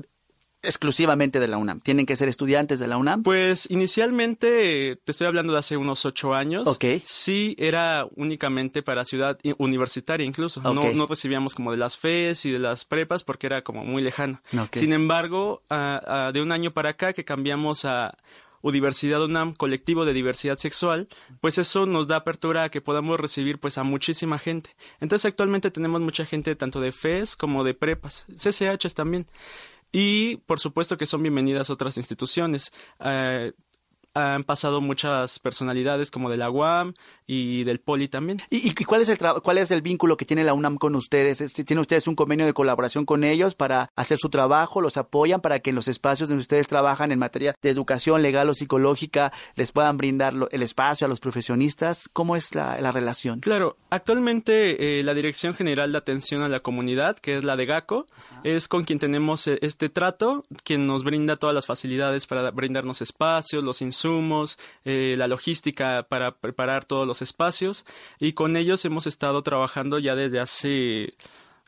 exclusivamente 0.65 1.41
de 1.41 1.49
la 1.49 1.59
UNAM? 1.59 1.81
¿Tienen 1.81 2.07
que 2.07 2.17
ser 2.17 2.29
estudiantes 2.29 2.81
de 2.81 2.89
la 2.89 2.97
UNAM? 2.97 3.23
Pues 3.23 3.71
inicialmente, 3.71 4.97
te 5.05 5.13
estoy 5.13 5.27
hablando 5.27 5.53
de 5.53 5.59
hace 5.59 5.77
unos 5.77 6.05
ocho 6.05 6.35
años. 6.35 6.67
Ok. 6.67 6.85
Sí, 7.05 7.55
era 7.59 8.07
únicamente 8.17 8.83
para 8.83 9.05
ciudad 9.05 9.39
universitaria 9.59 10.27
incluso. 10.27 10.61
No, 10.61 10.75
no, 10.75 11.07
recibíamos 11.07 11.55
como 11.55 11.71
de 11.71 11.77
las 11.77 11.97
FES 11.97 12.47
y 12.47 12.51
de 12.51 12.59
las 12.59 12.85
prepas 12.85 13.25
porque 13.25 13.47
era 13.47 13.63
como 13.63 13.85
muy 13.85 14.03
lejano. 14.03 14.41
Sin 14.73 14.93
embargo, 14.93 15.63
de 15.71 16.43
un 16.43 16.53
año 16.53 16.71
para 16.71 16.91
acá 16.91 17.13
que 17.13 17.25
cambiamos 17.25 17.85
a 17.85 18.17
Universidad 18.63 19.23
UNAM, 19.23 19.53
colectivo 19.53 20.07
de 20.07 20.15
diversidad 20.15 20.57
sexual, 20.57 21.07
pues 21.43 21.59
eso 21.59 21.85
nos 21.85 22.09
da 22.09 22.17
apertura 22.17 22.65
a 22.65 22.69
que 22.71 22.81
podamos 22.81 23.21
recibir 23.21 23.59
pues 23.59 23.77
a 23.77 23.83
muchísima 23.83 24.39
gente. 24.39 24.71
Entonces 25.01 25.27
actualmente 25.27 25.71
tenemos 25.71 26.01
mucha 26.01 26.25
gente 26.25 26.57
tanto 26.57 26.81
de 26.81 26.91
FES 26.91 27.37
como 27.37 27.63
de 27.63 27.75
prepas, 27.75 28.25
CCHs 28.37 28.95
también. 28.95 29.27
Y 29.97 30.39
por 30.39 30.59
supuesto 30.59 30.97
que 30.97 31.07
son 31.07 31.23
bienvenidas 31.23 31.71
otras 31.71 31.97
instituciones. 31.99 32.73
Eh, 32.99 33.53
han 34.15 34.45
pasado 34.45 34.81
muchas 34.81 35.41
personalidades 35.41 36.11
como 36.11 36.31
de 36.31 36.37
la 36.37 36.51
UAM 36.51 36.95
y 37.27 37.65
del 37.65 37.81
Poli 37.81 38.09
también. 38.09 38.41
¿Y, 38.51 38.73
cuál, 38.85 39.03
es 39.03 39.09
el 39.09 39.19
cuál 39.43 39.59
es 39.59 39.71
el 39.71 39.83
vínculo 39.83 40.17
que 40.17 40.25
tiene 40.25 40.45
la 40.45 40.55
UNAM 40.55 40.77
con 40.77 40.95
ustedes? 40.95 41.53
¿Tienen 41.53 41.81
ustedes 41.81 42.07
un 42.07 42.15
convenio 42.15 42.47
de 42.47 42.53
colaboración 42.53 43.07
con 43.07 43.25
ellos 43.25 43.55
para 43.55 43.91
hacer 43.97 44.19
su 44.19 44.29
trabajo? 44.29 44.81
¿Los 44.81 44.97
apoyan 44.97 45.41
para 45.41 45.61
que 45.61 45.71
en 45.71 45.77
los 45.77 45.89
espacios 45.89 46.29
donde 46.29 46.43
ustedes 46.43 46.69
trabajan 46.69 47.13
en 47.13 47.19
materia 47.19 47.57
de 47.61 47.71
educación 47.71 48.23
legal 48.23 48.49
o 48.49 48.55
psicológica 48.55 49.33
les 49.57 49.73
puedan 49.73 49.97
brindar 49.97 50.35
el 50.51 50.63
espacio 50.63 51.07
a 51.07 51.09
los 51.09 51.21
profesionistas? 51.21 52.09
¿Cómo 52.13 52.37
es 52.37 52.55
la, 52.55 52.77
relación? 52.93 53.41
Claro, 53.41 53.77
actualmente 53.91 55.01
eh, 55.01 55.03
la 55.03 55.15
Dirección 55.15 55.55
General 55.55 55.91
de 55.91 55.99
Atención 55.99 56.43
a 56.43 56.49
la 56.49 56.61
Comunidad, 56.61 57.17
que 57.19 57.37
es 57.37 57.45
la 57.45 57.57
de 57.57 57.67
GACO, 57.67 58.07
es 58.45 58.69
con 58.69 58.85
quien 58.85 58.99
tenemos 58.99 59.47
eh, 59.49 59.59
este 59.63 59.89
trato, 59.89 60.45
quien 60.63 60.87
nos 60.87 61.03
brinda 61.03 61.37
todas 61.37 61.55
las 61.55 61.67
facilidades 61.67 62.27
para 62.27 62.51
brindarnos 62.51 63.01
espacios, 63.01 63.65
los 63.65 63.83
insumos, 63.83 64.04
eh, 64.85 65.15
la 65.17 65.27
logística 65.27 66.07
para 66.09 66.37
preparar 66.37 66.85
todos 66.85 67.07
los 67.07 67.23
espacios 67.23 67.85
y 68.19 68.33
con 68.33 68.57
ellos 68.57 68.85
hemos 68.85 69.07
estado 69.07 69.43
trabajando 69.43 69.99
ya 69.99 70.15
desde 70.15 70.41
hace 70.41 71.15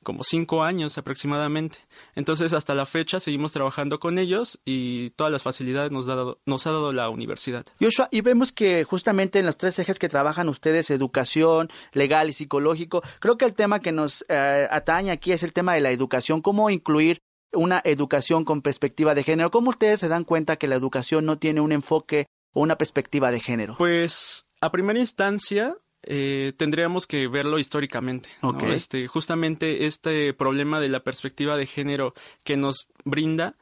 como 0.07 0.23
cinco 0.23 0.63
años 0.63 0.99
aproximadamente. 0.99 1.79
Entonces, 2.15 2.53
hasta 2.53 2.77
la 2.77 2.87
fecha 2.87 3.19
seguimos 3.19 3.51
trabajando 3.51 3.99
con 3.99 4.21
ellos 4.21 4.61
y 4.65 5.11
todas 5.11 5.33
las 5.33 5.43
facilidades 5.43 5.91
nos, 5.91 6.07
nos 6.47 6.67
ha 6.67 6.71
dado 6.71 6.93
la 6.93 7.09
universidad. 7.09 7.67
Y 8.13 8.21
vemos 8.21 8.53
que 8.53 8.85
justamente 8.85 9.41
en 9.41 9.47
los 9.47 9.57
tres 9.57 9.81
ejes 9.81 9.99
que 9.99 10.09
trabajan 10.09 10.49
ustedes, 10.49 10.91
educación, 10.91 11.71
legal 11.93 12.31
y 12.31 12.35
psicológico, 12.35 13.03
creo 13.19 13.37
que 13.37 13.47
el 13.47 13.55
tema 13.55 13.81
que 13.81 13.91
nos 13.91 14.25
eh, 14.29 14.69
atañe 14.71 15.11
aquí 15.11 15.33
es 15.33 15.43
el 15.43 15.53
tema 15.53 15.75
de 15.75 15.81
la 15.81 15.91
educación, 15.91 16.41
cómo 16.41 16.71
incluir 16.71 17.21
una 17.53 17.81
educación 17.85 18.45
con 18.45 18.63
perspectiva 18.63 19.15
de 19.15 19.23
género. 19.23 19.51
¿Cómo 19.51 19.71
ustedes 19.71 20.01
se 20.01 20.09
dan 20.09 20.25
cuenta 20.25 20.57
que 20.57 20.69
la 20.69 20.77
educación 20.77 21.25
no 21.25 21.39
tiene 21.39 21.61
un 21.61 21.73
enfoque 21.73 22.27
o 22.53 22.61
una 22.61 22.79
perspectiva 22.79 23.31
de 23.31 23.41
género? 23.41 23.77
Pues, 23.79 24.47
a 24.61 24.71
primera 24.71 24.99
instancia, 24.99 25.77
eh, 26.03 26.53
tendríamos 26.57 27.07
que 27.07 27.29
verlo 27.29 27.59
históricamente. 27.59 28.29
Este, 28.69 29.07
justamente 29.09 29.87
este 29.87 30.33
problema 30.35 30.81
de 30.81 30.89
la 30.89 31.01
perspectiva 31.01 31.57
de 31.57 31.67
género 31.67 32.15
que 32.45 32.57
nos 32.57 32.89
brinda, 33.05 33.57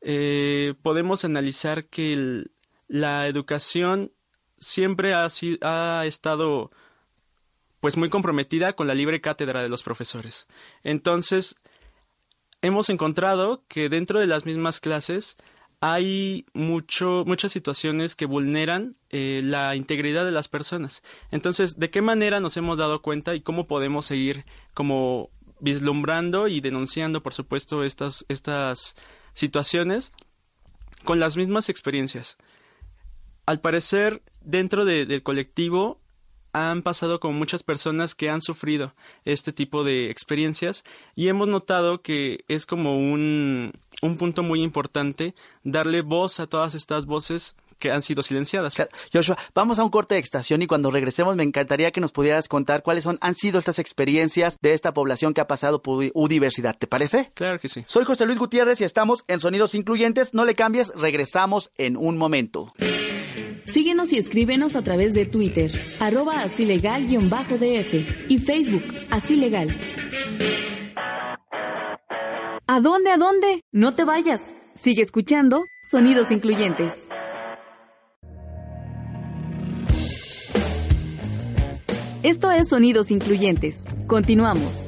eh, 0.00 0.74
podemos 0.82 1.24
analizar 1.24 1.86
que 1.86 2.44
la 2.86 3.26
educación 3.26 4.12
siempre 4.58 5.12
ha, 5.14 5.28
ha 5.62 6.06
estado 6.06 6.70
pues 7.80 7.96
muy 7.96 8.08
comprometida 8.08 8.74
con 8.74 8.86
la 8.86 8.94
libre 8.94 9.20
cátedra 9.20 9.62
de 9.62 9.68
los 9.68 9.82
profesores. 9.82 10.46
Entonces, 10.82 11.56
hemos 12.62 12.90
encontrado 12.90 13.64
que 13.68 13.88
dentro 13.88 14.20
de 14.20 14.26
las 14.26 14.46
mismas 14.46 14.80
clases 14.80 15.36
hay 15.80 16.46
mucho, 16.54 17.22
muchas 17.24 17.52
situaciones 17.52 18.16
que 18.16 18.26
vulneran 18.26 18.94
eh, 19.10 19.42
la 19.44 19.76
integridad 19.76 20.24
de 20.24 20.32
las 20.32 20.48
personas. 20.48 21.02
Entonces, 21.30 21.78
¿de 21.78 21.90
qué 21.90 22.02
manera 22.02 22.40
nos 22.40 22.56
hemos 22.56 22.78
dado 22.78 23.00
cuenta 23.00 23.34
y 23.34 23.40
cómo 23.40 23.66
podemos 23.66 24.06
seguir 24.06 24.44
como 24.74 25.30
vislumbrando 25.60 26.48
y 26.48 26.60
denunciando, 26.60 27.20
por 27.20 27.32
supuesto, 27.32 27.84
estas, 27.84 28.24
estas 28.28 28.96
situaciones 29.34 30.12
con 31.04 31.20
las 31.20 31.36
mismas 31.36 31.68
experiencias? 31.68 32.38
Al 33.46 33.60
parecer, 33.60 34.22
dentro 34.40 34.84
del 34.84 35.22
colectivo 35.22 36.00
han 36.52 36.82
pasado 36.82 37.20
con 37.20 37.34
muchas 37.34 37.62
personas 37.62 38.14
que 38.14 38.30
han 38.30 38.40
sufrido 38.40 38.94
este 39.24 39.52
tipo 39.52 39.84
de 39.84 40.10
experiencias 40.10 40.84
y 41.14 41.28
hemos 41.28 41.48
notado 41.48 42.02
que 42.02 42.44
es 42.48 42.66
como 42.66 42.96
un, 42.96 43.72
un 44.02 44.16
punto 44.16 44.42
muy 44.42 44.62
importante 44.62 45.34
darle 45.64 46.02
voz 46.02 46.40
a 46.40 46.46
todas 46.46 46.74
estas 46.74 47.06
voces 47.06 47.56
que 47.78 47.90
han 47.90 48.02
sido 48.02 48.22
silenciadas. 48.22 48.74
Joshua, 49.12 49.38
vamos 49.54 49.78
a 49.78 49.84
un 49.84 49.90
corte 49.90 50.16
de 50.16 50.20
estación 50.20 50.62
y 50.62 50.66
cuando 50.66 50.90
regresemos 50.90 51.36
me 51.36 51.42
encantaría 51.42 51.90
que 51.90 52.00
nos 52.00 52.12
pudieras 52.12 52.48
contar 52.48 52.82
cuáles 52.82 53.04
son, 53.04 53.18
han 53.20 53.34
sido 53.34 53.58
estas 53.58 53.78
experiencias 53.78 54.58
de 54.60 54.74
esta 54.74 54.92
población 54.92 55.34
que 55.34 55.40
ha 55.40 55.46
pasado 55.46 55.82
por 55.82 56.04
U-Diversidad. 56.14 56.76
¿Te 56.76 56.86
parece? 56.86 57.30
Claro 57.34 57.58
que 57.58 57.68
sí. 57.68 57.84
Soy 57.86 58.04
José 58.04 58.26
Luis 58.26 58.38
Gutiérrez 58.38 58.80
y 58.80 58.84
estamos 58.84 59.24
en 59.28 59.40
Sonidos 59.40 59.74
Incluyentes. 59.74 60.34
No 60.34 60.44
le 60.44 60.54
cambies, 60.54 60.92
regresamos 60.94 61.70
en 61.78 61.96
un 61.96 62.18
momento. 62.18 62.72
Síguenos 63.68 64.14
y 64.14 64.16
escríbenos 64.16 64.76
a 64.76 64.82
través 64.82 65.12
de 65.12 65.26
Twitter, 65.26 65.70
arroba 66.00 66.40
así 66.40 66.64
legal-df 66.64 68.24
y 68.30 68.38
Facebook, 68.38 68.82
así 69.10 69.36
legal. 69.36 69.68
¿A 72.66 72.80
dónde, 72.80 73.10
a 73.10 73.18
dónde? 73.18 73.60
No 73.70 73.94
te 73.94 74.04
vayas. 74.04 74.40
Sigue 74.74 75.02
escuchando 75.02 75.60
Sonidos 75.90 76.30
Incluyentes. 76.30 76.94
Esto 82.22 82.50
es 82.50 82.68
Sonidos 82.68 83.10
Incluyentes. 83.10 83.84
Continuamos. 84.06 84.87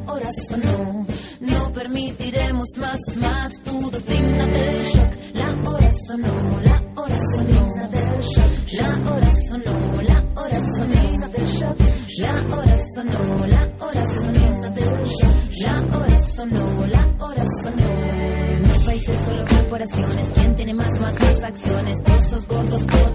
sonó. 0.33 1.05
No 1.39 1.73
permitiremos 1.73 2.69
más, 2.77 2.99
más 3.17 3.61
tu 3.63 3.91
doctrina 3.91 4.45
del 4.47 4.83
shock. 4.83 5.11
La 5.33 5.69
hora 5.69 5.91
sonó, 6.07 6.61
la 6.63 6.83
hora 7.01 7.19
sonó 7.35 7.87
del 7.89 8.21
shock. 8.21 8.71
La 8.79 9.11
hora 9.11 9.31
sonó, 9.49 10.01
la 10.07 10.41
hora 10.41 10.61
sonó 10.61 11.27
del 11.27 11.47
shock. 11.47 11.77
La 12.19 12.55
hora 12.55 12.77
sonó, 12.95 13.47
la 13.47 13.85
hora 13.85 14.05
sonó 14.07 14.71
del 14.71 15.05
shock. 15.05 15.35
La 15.61 15.97
hora 15.97 16.19
sonó, 16.19 16.87
la 16.87 17.25
hora 17.25 17.45
sonó. 17.61 17.91
No 18.67 18.85
países, 18.85 19.17
solo 19.25 19.45
corporaciones. 19.47 20.31
¿Quién 20.33 20.55
tiene 20.55 20.73
más, 20.73 20.99
más, 20.99 21.19
más 21.19 21.43
acciones? 21.43 22.03
Trozos 22.03 22.47
gordos, 22.47 22.83
poderosos, 22.83 23.10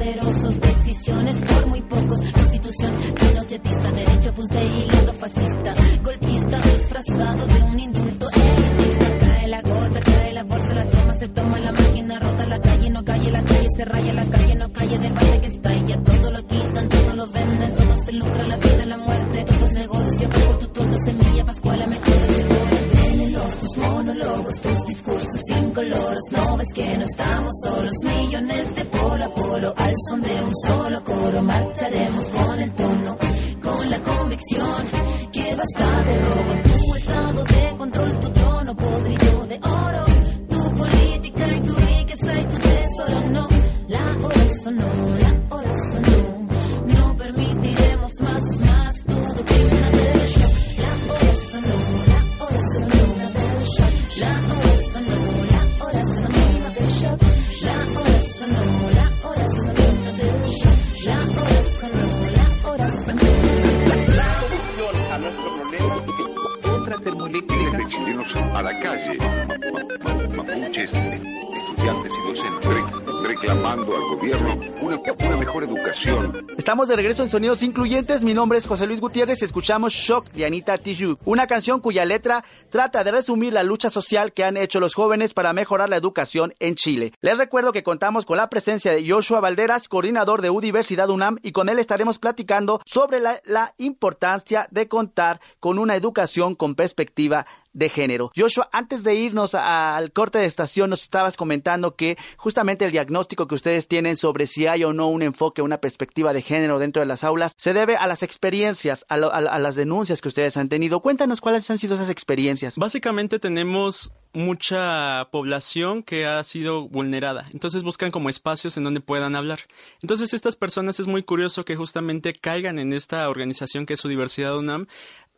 Estamos 76.66 76.88
de 76.88 76.96
regreso 76.96 77.22
en 77.22 77.30
Sonidos 77.30 77.62
Incluyentes. 77.62 78.24
Mi 78.24 78.34
nombre 78.34 78.58
es 78.58 78.66
José 78.66 78.88
Luis 78.88 79.00
Gutiérrez 79.00 79.40
y 79.40 79.44
escuchamos 79.44 79.92
Shock 79.92 80.30
de 80.32 80.46
Anita 80.46 80.76
Tijoux, 80.76 81.16
una 81.24 81.46
canción 81.46 81.80
cuya 81.80 82.04
letra 82.04 82.44
trata 82.70 83.04
de 83.04 83.12
resumir 83.12 83.52
la 83.52 83.62
lucha 83.62 83.88
social 83.88 84.32
que 84.32 84.42
han 84.42 84.56
hecho 84.56 84.80
los 84.80 84.92
jóvenes 84.92 85.32
para 85.32 85.52
mejorar 85.52 85.88
la 85.88 85.96
educación 85.96 86.54
en 86.58 86.74
Chile. 86.74 87.12
Les 87.20 87.38
recuerdo 87.38 87.70
que 87.70 87.84
contamos 87.84 88.26
con 88.26 88.36
la 88.36 88.50
presencia 88.50 88.90
de 88.90 89.08
Joshua 89.08 89.38
Valderas, 89.38 89.86
coordinador 89.86 90.42
de 90.42 90.50
Universidad 90.50 91.08
UNAM, 91.08 91.38
y 91.40 91.52
con 91.52 91.68
él 91.68 91.78
estaremos 91.78 92.18
platicando 92.18 92.80
sobre 92.84 93.20
la, 93.20 93.40
la 93.44 93.72
importancia 93.78 94.66
de 94.72 94.88
contar 94.88 95.40
con 95.60 95.78
una 95.78 95.94
educación 95.94 96.56
con 96.56 96.74
perspectiva 96.74 97.46
de 97.76 97.90
género. 97.90 98.32
Joshua, 98.34 98.68
antes 98.72 99.04
de 99.04 99.14
irnos 99.14 99.54
al 99.54 100.10
corte 100.12 100.38
de 100.38 100.46
estación, 100.46 100.88
nos 100.88 101.02
estabas 101.02 101.36
comentando 101.36 101.94
que 101.94 102.16
justamente 102.38 102.86
el 102.86 102.90
diagnóstico 102.90 103.46
que 103.46 103.54
ustedes 103.54 103.86
tienen 103.86 104.16
sobre 104.16 104.46
si 104.46 104.66
hay 104.66 104.82
o 104.82 104.94
no 104.94 105.08
un 105.10 105.20
enfoque, 105.22 105.60
una 105.60 105.78
perspectiva 105.78 106.32
de 106.32 106.40
género 106.40 106.78
dentro 106.78 107.00
de 107.00 107.06
las 107.06 107.22
aulas, 107.22 107.52
se 107.58 107.74
debe 107.74 107.96
a 107.96 108.06
las 108.06 108.22
experiencias, 108.22 109.04
a, 109.10 109.18
lo- 109.18 109.30
a- 109.32 109.36
a 109.36 109.58
las 109.58 109.76
denuncias 109.76 110.22
que 110.22 110.28
ustedes 110.28 110.56
han 110.56 110.70
tenido. 110.70 111.00
Cuéntanos 111.00 111.42
cuáles 111.42 111.70
han 111.70 111.78
sido 111.78 111.96
esas 111.96 112.08
experiencias. 112.08 112.76
Básicamente 112.78 113.38
tenemos 113.38 114.10
mucha 114.32 115.28
población 115.30 116.02
que 116.02 116.24
ha 116.26 116.42
sido 116.44 116.88
vulnerada, 116.88 117.44
entonces 117.52 117.82
buscan 117.82 118.10
como 118.10 118.28
espacios 118.30 118.76
en 118.78 118.84
donde 118.84 119.00
puedan 119.00 119.36
hablar. 119.36 119.60
Entonces 120.00 120.32
estas 120.32 120.56
personas 120.56 120.98
es 120.98 121.06
muy 121.06 121.22
curioso 121.22 121.64
que 121.64 121.76
justamente 121.76 122.32
caigan 122.32 122.78
en 122.78 122.92
esta 122.94 123.28
organización 123.28 123.84
que 123.84 123.94
es 123.94 124.00
su 124.00 124.08
Diversidad 124.08 124.56
UNAM 124.56 124.86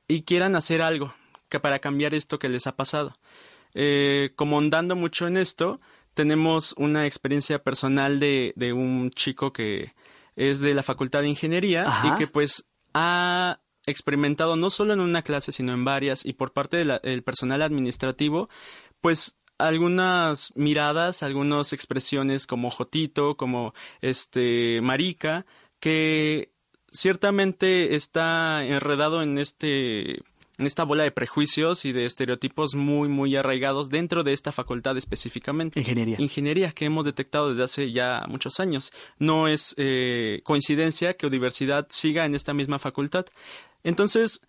y 0.07 0.23
quieran 0.23 0.55
hacer 0.57 0.83
algo 0.83 1.13
que 1.49 1.61
para 1.61 1.79
cambiar 1.79 2.15
esto 2.15 2.39
que 2.39 2.49
les 2.49 2.67
ha 2.67 2.77
pasado. 2.77 3.13
Eh, 3.75 4.33
como 4.37 4.59
andando 4.59 4.97
mucho 4.97 5.27
en 5.27 5.37
esto, 5.37 5.81
tenemos 6.15 6.75
una 6.77 7.07
experiencia 7.07 7.63
personal 7.63 8.19
de, 8.19 8.53
de 8.57 8.73
un 8.73 9.11
chico 9.11 9.53
que 9.53 9.95
es 10.37 10.61
de 10.61 10.75
la 10.75 10.83
Facultad 10.83 11.23
de 11.23 11.29
Ingeniería 11.29 11.83
Ajá. 11.83 12.09
y 12.09 12.19
que 12.19 12.27
pues 12.27 12.65
ha 12.95 13.61
experimentado 13.87 14.57
no 14.57 14.71
solo 14.71 14.93
en 14.93 15.01
una 15.01 15.23
clase, 15.23 15.53
sino 15.53 15.73
en 15.73 15.85
varias, 15.85 16.25
y 16.25 16.33
por 16.35 16.53
parte 16.53 16.77
del 16.77 17.23
personal 17.23 17.63
administrativo, 17.63 18.49
pues 19.01 19.39
algunas 19.59 20.53
miradas, 20.55 21.23
algunas 21.23 21.73
expresiones 21.73 22.47
como 22.47 22.71
jotito, 22.71 23.37
como 23.37 23.75
este 24.01 24.81
marica, 24.83 25.47
que 25.81 26.53
ciertamente 26.91 27.95
está 27.97 28.65
enredado 28.65 29.23
en 29.23 29.39
este 29.39 30.23
esta 30.67 30.85
bola 30.85 31.05
de 31.05 31.11
prejuicios 31.11 31.85
y 31.85 31.93
de 31.93 32.05
estereotipos 32.05 32.75
muy 32.75 33.09
muy 33.09 33.37
arraigados 33.37 33.91
dentro 33.91 34.25
de 34.25 34.33
esta 34.33 34.53
facultad 34.53 34.97
específicamente. 34.97 35.79
Ingeniería. 35.79 36.17
Ingeniería 36.19 36.73
que 36.73 36.85
hemos 36.85 37.05
detectado 37.05 37.51
desde 37.51 37.65
hace 37.65 37.93
ya 37.93 38.25
muchos 38.29 38.61
años. 38.61 38.93
No 39.19 39.49
es 39.49 39.75
eh, 39.77 40.41
coincidencia 40.45 41.15
que 41.15 41.27
Universidad 41.27 41.87
siga 41.91 42.27
en 42.27 42.35
esta 42.35 42.55
misma 42.55 42.79
facultad. 42.79 43.27
Entonces, 43.85 44.41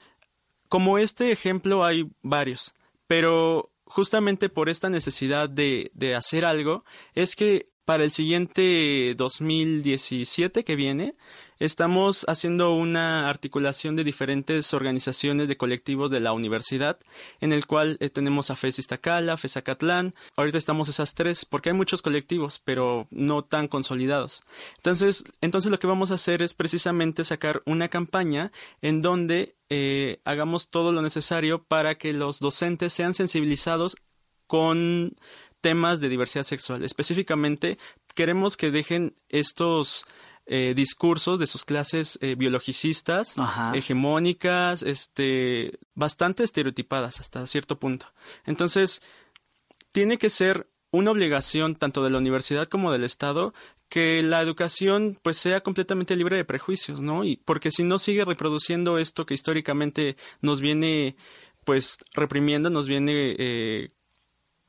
como 0.67 0.97
este 0.97 1.31
ejemplo 1.31 1.85
hay 1.85 2.09
varios, 2.21 2.73
pero 3.07 3.71
justamente 3.85 4.49
por 4.49 4.69
esta 4.69 4.89
necesidad 4.89 5.49
de, 5.49 5.91
de 5.93 6.15
hacer 6.15 6.45
algo 6.45 6.85
es 7.13 7.35
que 7.35 7.69
para 7.89 8.03
el 8.03 8.11
siguiente 8.11 9.15
2017 9.17 10.63
que 10.63 10.75
viene, 10.75 11.15
estamos 11.57 12.23
haciendo 12.29 12.75
una 12.75 13.27
articulación 13.27 13.95
de 13.95 14.03
diferentes 14.03 14.75
organizaciones 14.75 15.47
de 15.47 15.57
colectivos 15.57 16.11
de 16.11 16.19
la 16.19 16.31
universidad, 16.31 16.99
en 17.41 17.51
el 17.51 17.65
cual 17.65 17.97
eh, 17.99 18.11
tenemos 18.11 18.51
a 18.51 18.55
FES 18.55 18.77
Iztacala, 18.77 19.37
FES 19.37 19.57
Acatlán. 19.57 20.13
Ahorita 20.35 20.59
estamos 20.59 20.87
esas 20.87 21.15
tres, 21.15 21.45
porque 21.45 21.71
hay 21.71 21.75
muchos 21.75 22.03
colectivos, 22.03 22.61
pero 22.63 23.07
no 23.09 23.43
tan 23.43 23.67
consolidados. 23.67 24.43
Entonces, 24.77 25.23
entonces 25.41 25.71
lo 25.71 25.79
que 25.79 25.87
vamos 25.87 26.11
a 26.11 26.13
hacer 26.13 26.43
es 26.43 26.53
precisamente 26.53 27.23
sacar 27.23 27.63
una 27.65 27.87
campaña 27.87 28.51
en 28.83 29.01
donde 29.01 29.55
eh, 29.71 30.19
hagamos 30.25 30.69
todo 30.69 30.91
lo 30.91 31.01
necesario 31.01 31.63
para 31.63 31.95
que 31.95 32.13
los 32.13 32.39
docentes 32.39 32.93
sean 32.93 33.15
sensibilizados 33.15 33.95
con 34.45 35.15
temas 35.61 35.99
de 35.99 36.09
diversidad 36.09 36.43
sexual. 36.43 36.83
Específicamente, 36.83 37.77
queremos 38.15 38.57
que 38.57 38.71
dejen 38.71 39.15
estos 39.29 40.05
eh, 40.45 40.73
discursos 40.75 41.39
de 41.39 41.47
sus 41.47 41.63
clases 41.63 42.17
eh, 42.21 42.35
biologicistas, 42.35 43.35
hegemónicas, 43.73 44.81
este, 44.81 45.77
bastante 45.93 46.43
estereotipadas 46.43 47.19
hasta 47.19 47.45
cierto 47.45 47.79
punto. 47.79 48.07
Entonces, 48.45 49.01
tiene 49.91 50.17
que 50.17 50.29
ser 50.29 50.67
una 50.91 51.11
obligación 51.11 51.75
tanto 51.75 52.03
de 52.03 52.09
la 52.09 52.17
universidad 52.17 52.67
como 52.67 52.91
del 52.91 53.03
Estado 53.03 53.53
que 53.89 54.21
la 54.21 54.41
educación 54.41 55.17
pues 55.21 55.37
sea 55.37 55.61
completamente 55.61 56.15
libre 56.15 56.37
de 56.37 56.45
prejuicios, 56.45 57.01
¿no? 57.01 57.23
Y 57.23 57.37
porque 57.37 57.71
si 57.71 57.83
no 57.83 57.99
sigue 57.99 58.25
reproduciendo 58.25 58.97
esto 58.97 59.25
que 59.25 59.33
históricamente 59.33 60.15
nos 60.41 60.61
viene 60.61 61.15
pues 61.65 61.97
reprimiendo, 62.13 62.69
nos 62.69 62.87
viene 62.87 63.35
eh, 63.37 63.89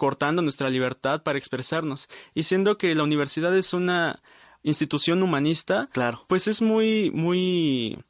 cortando 0.01 0.41
nuestra 0.41 0.71
libertad 0.71 1.23
para 1.23 1.39
expresarnos. 1.39 2.09
Y 2.33 2.45
siendo 2.45 2.79
que 2.79 2.95
la 2.95 3.03
universidad 3.03 3.55
es 3.55 3.75
una 3.75 4.23
institución 4.63 5.23
humanista, 5.23 5.91
claro. 5.93 6.25
pues 6.27 6.49
es 6.49 6.63
muy, 6.63 7.11
muy 7.11 8.03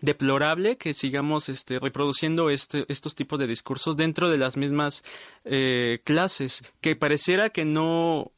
deplorable 0.00 0.76
que 0.76 0.94
sigamos 0.94 1.48
este, 1.48 1.80
reproduciendo 1.80 2.50
este, 2.50 2.84
estos 2.86 3.16
tipos 3.16 3.40
de 3.40 3.48
discursos 3.48 3.96
dentro 3.96 4.30
de 4.30 4.38
las 4.38 4.56
mismas 4.56 5.02
eh, 5.44 6.02
clases, 6.04 6.62
que 6.80 6.94
pareciera 6.94 7.50
que 7.50 7.64
no 7.64 8.30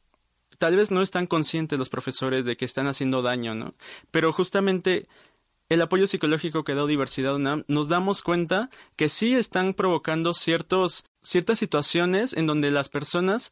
tal 0.57 0.75
vez 0.75 0.89
no 0.89 1.03
están 1.03 1.27
conscientes 1.27 1.77
los 1.77 1.89
profesores 1.89 2.45
de 2.45 2.57
que 2.57 2.65
están 2.65 2.87
haciendo 2.87 3.21
daño, 3.21 3.53
¿no? 3.53 3.75
Pero 4.09 4.33
justamente 4.33 5.07
el 5.69 5.81
apoyo 5.81 6.07
psicológico 6.07 6.63
que 6.63 6.73
da 6.73 6.85
Diversidad 6.85 7.35
UNAM, 7.35 7.63
nos 7.67 7.89
damos 7.89 8.21
cuenta 8.21 8.69
que 8.95 9.09
sí 9.09 9.35
están 9.35 9.73
provocando 9.73 10.33
ciertos, 10.33 11.05
ciertas 11.21 11.59
situaciones 11.59 12.33
en 12.33 12.47
donde 12.47 12.71
las 12.71 12.89
personas 12.89 13.51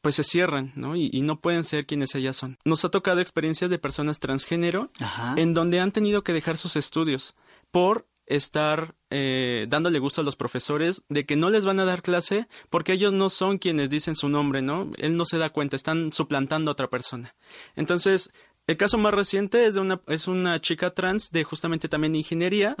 pues 0.00 0.14
se 0.14 0.24
cierran, 0.24 0.72
¿no? 0.76 0.96
Y, 0.96 1.20
no 1.20 1.40
pueden 1.40 1.62
ser 1.62 1.84
quienes 1.84 2.14
ellas 2.14 2.36
son. 2.36 2.56
Nos 2.64 2.86
ha 2.86 2.88
tocado 2.88 3.20
experiencias 3.20 3.68
de 3.68 3.78
personas 3.78 4.18
transgénero 4.18 4.90
en 5.36 5.52
donde 5.52 5.80
han 5.80 5.92
tenido 5.92 6.24
que 6.24 6.32
dejar 6.32 6.56
sus 6.56 6.76
estudios 6.76 7.34
por 7.70 8.06
estar 8.24 8.94
eh, 9.10 9.66
dándole 9.68 9.98
gusto 9.98 10.20
a 10.20 10.24
los 10.24 10.36
profesores 10.36 11.02
de 11.08 11.26
que 11.26 11.34
no 11.34 11.50
les 11.50 11.64
van 11.64 11.80
a 11.80 11.84
dar 11.84 12.00
clase 12.00 12.46
porque 12.70 12.92
ellos 12.92 13.12
no 13.12 13.28
son 13.28 13.58
quienes 13.58 13.90
dicen 13.90 14.14
su 14.14 14.28
nombre, 14.28 14.62
¿no? 14.62 14.90
Él 14.98 15.16
no 15.16 15.24
se 15.24 15.36
da 15.36 15.50
cuenta, 15.50 15.76
están 15.76 16.12
suplantando 16.12 16.70
a 16.70 16.72
otra 16.72 16.88
persona. 16.88 17.34
Entonces, 17.74 18.32
el 18.70 18.76
caso 18.76 18.98
más 18.98 19.12
reciente 19.12 19.66
es 19.66 19.74
de 19.74 19.80
una, 19.80 20.00
es 20.06 20.28
una 20.28 20.60
chica 20.60 20.94
trans 20.94 21.32
de 21.32 21.42
justamente 21.42 21.88
también 21.88 22.14
ingeniería 22.14 22.76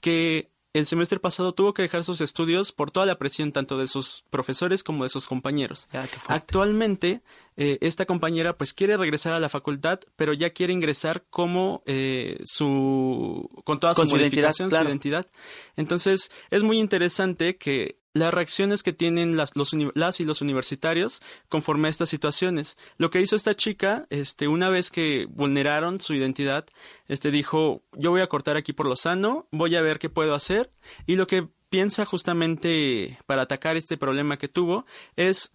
que 0.00 0.52
el 0.72 0.86
semestre 0.86 1.18
pasado 1.18 1.52
tuvo 1.52 1.74
que 1.74 1.82
dejar 1.82 2.04
sus 2.04 2.20
estudios 2.20 2.70
por 2.70 2.92
toda 2.92 3.06
la 3.06 3.18
presión 3.18 3.50
tanto 3.50 3.76
de 3.76 3.88
sus 3.88 4.24
profesores 4.30 4.84
como 4.84 5.02
de 5.02 5.10
sus 5.10 5.26
compañeros. 5.26 5.88
Actualmente, 6.28 7.22
eh, 7.56 7.78
esta 7.80 8.06
compañera 8.06 8.56
pues 8.56 8.72
quiere 8.72 8.96
regresar 8.96 9.32
a 9.32 9.40
la 9.40 9.48
facultad, 9.48 9.98
pero 10.14 10.32
ya 10.32 10.50
quiere 10.50 10.72
ingresar 10.72 11.24
como 11.28 11.82
eh, 11.86 12.38
su 12.44 13.50
con 13.64 13.80
toda 13.80 13.94
su, 13.94 14.04
modificación, 14.04 14.70
su 14.70 14.76
identidad. 14.76 15.26
Entonces, 15.74 16.30
es 16.50 16.62
muy 16.62 16.78
interesante 16.78 17.56
que 17.56 17.98
las 18.14 18.34
reacciones 18.34 18.82
que 18.82 18.92
tienen 18.92 19.36
las, 19.36 19.56
los, 19.56 19.72
las 19.94 20.20
y 20.20 20.24
los 20.24 20.40
universitarios 20.42 21.22
conforme 21.48 21.88
a 21.88 21.90
estas 21.90 22.10
situaciones. 22.10 22.76
Lo 22.98 23.10
que 23.10 23.20
hizo 23.20 23.36
esta 23.36 23.54
chica, 23.54 24.06
este, 24.10 24.48
una 24.48 24.68
vez 24.68 24.90
que 24.90 25.26
vulneraron 25.30 26.00
su 26.00 26.14
identidad, 26.14 26.66
este, 27.08 27.30
dijo, 27.30 27.82
yo 27.92 28.10
voy 28.10 28.20
a 28.20 28.26
cortar 28.26 28.56
aquí 28.56 28.72
por 28.72 28.86
lo 28.86 28.96
sano, 28.96 29.46
voy 29.50 29.76
a 29.76 29.82
ver 29.82 29.98
qué 29.98 30.10
puedo 30.10 30.34
hacer, 30.34 30.70
y 31.06 31.16
lo 31.16 31.26
que 31.26 31.48
piensa 31.70 32.04
justamente 32.04 33.18
para 33.26 33.42
atacar 33.42 33.76
este 33.76 33.96
problema 33.96 34.36
que 34.36 34.48
tuvo 34.48 34.84
es 35.16 35.52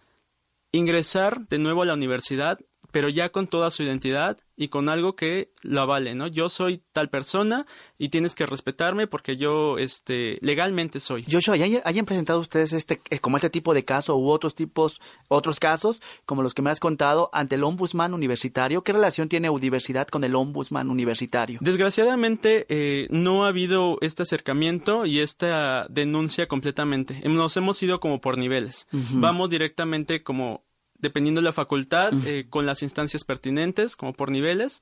ingresar 0.72 1.46
de 1.48 1.58
nuevo 1.58 1.82
a 1.82 1.86
la 1.86 1.94
universidad 1.94 2.58
pero 2.90 3.08
ya 3.08 3.30
con 3.30 3.46
toda 3.46 3.70
su 3.70 3.82
identidad 3.82 4.38
y 4.58 4.68
con 4.68 4.88
algo 4.88 5.14
que 5.14 5.52
lo 5.62 5.80
avale, 5.82 6.16
¿no? 6.16 6.26
Yo 6.26 6.48
soy 6.48 6.82
tal 6.92 7.08
persona 7.10 7.64
y 7.96 8.08
tienes 8.08 8.34
que 8.34 8.44
respetarme 8.44 9.06
porque 9.06 9.36
yo, 9.36 9.78
este, 9.78 10.38
legalmente 10.40 10.98
soy. 10.98 11.24
Joshua, 11.30 11.54
¿hayan, 11.54 12.04
presentado 12.04 12.40
ustedes 12.40 12.72
este, 12.72 13.00
eh, 13.10 13.20
como 13.20 13.36
este 13.36 13.50
tipo 13.50 13.72
de 13.72 13.84
caso 13.84 14.16
u 14.16 14.28
otros 14.28 14.56
tipos, 14.56 15.00
otros 15.28 15.60
casos, 15.60 16.02
como 16.26 16.42
los 16.42 16.54
que 16.54 16.62
me 16.62 16.70
has 16.70 16.80
contado, 16.80 17.30
ante 17.32 17.54
el 17.54 17.62
ombudsman 17.62 18.14
universitario? 18.14 18.82
¿Qué 18.82 18.92
relación 18.92 19.28
tiene 19.28 19.48
Universidad 19.48 20.08
con 20.08 20.24
el 20.24 20.34
ombudsman 20.34 20.90
universitario? 20.90 21.58
Desgraciadamente, 21.62 22.66
eh, 22.68 23.06
no 23.10 23.44
ha 23.44 23.48
habido 23.48 23.98
este 24.00 24.24
acercamiento 24.24 25.06
y 25.06 25.20
esta 25.20 25.86
denuncia 25.88 26.48
completamente. 26.48 27.22
Nos 27.28 27.56
hemos 27.56 27.80
ido 27.82 28.00
como 28.00 28.20
por 28.20 28.38
niveles. 28.38 28.88
Vamos 28.90 29.50
directamente 29.50 30.24
como 30.24 30.64
dependiendo 30.98 31.40
de 31.40 31.46
la 31.46 31.52
facultad, 31.52 32.12
eh, 32.26 32.46
con 32.48 32.66
las 32.66 32.82
instancias 32.82 33.24
pertinentes, 33.24 33.96
como 33.96 34.12
por 34.12 34.30
niveles. 34.30 34.80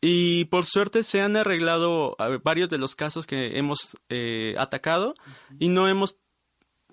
Y 0.00 0.46
por 0.46 0.66
suerte 0.66 1.04
se 1.04 1.20
han 1.20 1.36
arreglado 1.36 2.16
varios 2.42 2.68
de 2.68 2.78
los 2.78 2.96
casos 2.96 3.26
que 3.26 3.56
hemos 3.56 3.96
eh, 4.08 4.54
atacado 4.58 5.14
y 5.60 5.68
no 5.68 5.88
hemos 5.88 6.18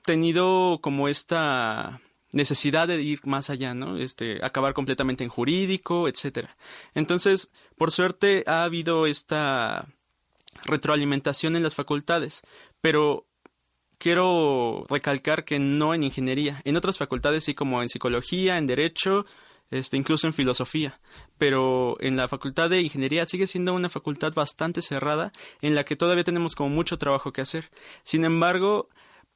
tenido 0.03 0.79
como 0.81 1.07
esta 1.07 2.01
necesidad 2.31 2.87
de 2.87 3.01
ir 3.01 3.21
más 3.25 3.49
allá, 3.49 3.73
¿no? 3.73 3.97
Este, 3.97 4.45
acabar 4.45 4.73
completamente 4.73 5.23
en 5.23 5.29
jurídico, 5.31 6.07
etcétera. 6.07 6.55
Entonces, 6.93 7.51
por 7.77 7.91
suerte 7.91 8.43
ha 8.45 8.63
habido 8.63 9.07
esta 9.07 9.87
retroalimentación 10.65 11.55
en 11.55 11.63
las 11.63 11.75
facultades, 11.75 12.41
pero 12.81 13.25
quiero 13.99 14.85
recalcar 14.89 15.45
que 15.45 15.59
no 15.59 15.93
en 15.93 16.03
ingeniería, 16.03 16.61
en 16.63 16.77
otras 16.77 16.97
facultades 16.97 17.43
sí 17.43 17.53
como 17.53 17.83
en 17.83 17.89
psicología, 17.89 18.57
en 18.57 18.65
derecho, 18.65 19.25
este, 19.69 19.97
incluso 19.97 20.25
en 20.25 20.33
filosofía, 20.33 20.99
pero 21.37 21.95
en 21.99 22.17
la 22.17 22.27
facultad 22.27 22.71
de 22.71 22.81
ingeniería 22.81 23.25
sigue 23.25 23.45
siendo 23.45 23.73
una 23.73 23.89
facultad 23.89 24.33
bastante 24.33 24.81
cerrada 24.81 25.31
en 25.61 25.75
la 25.75 25.83
que 25.83 25.95
todavía 25.95 26.23
tenemos 26.23 26.55
como 26.55 26.69
mucho 26.69 26.97
trabajo 26.97 27.31
que 27.31 27.41
hacer. 27.41 27.69
Sin 28.03 28.25
embargo, 28.25 28.89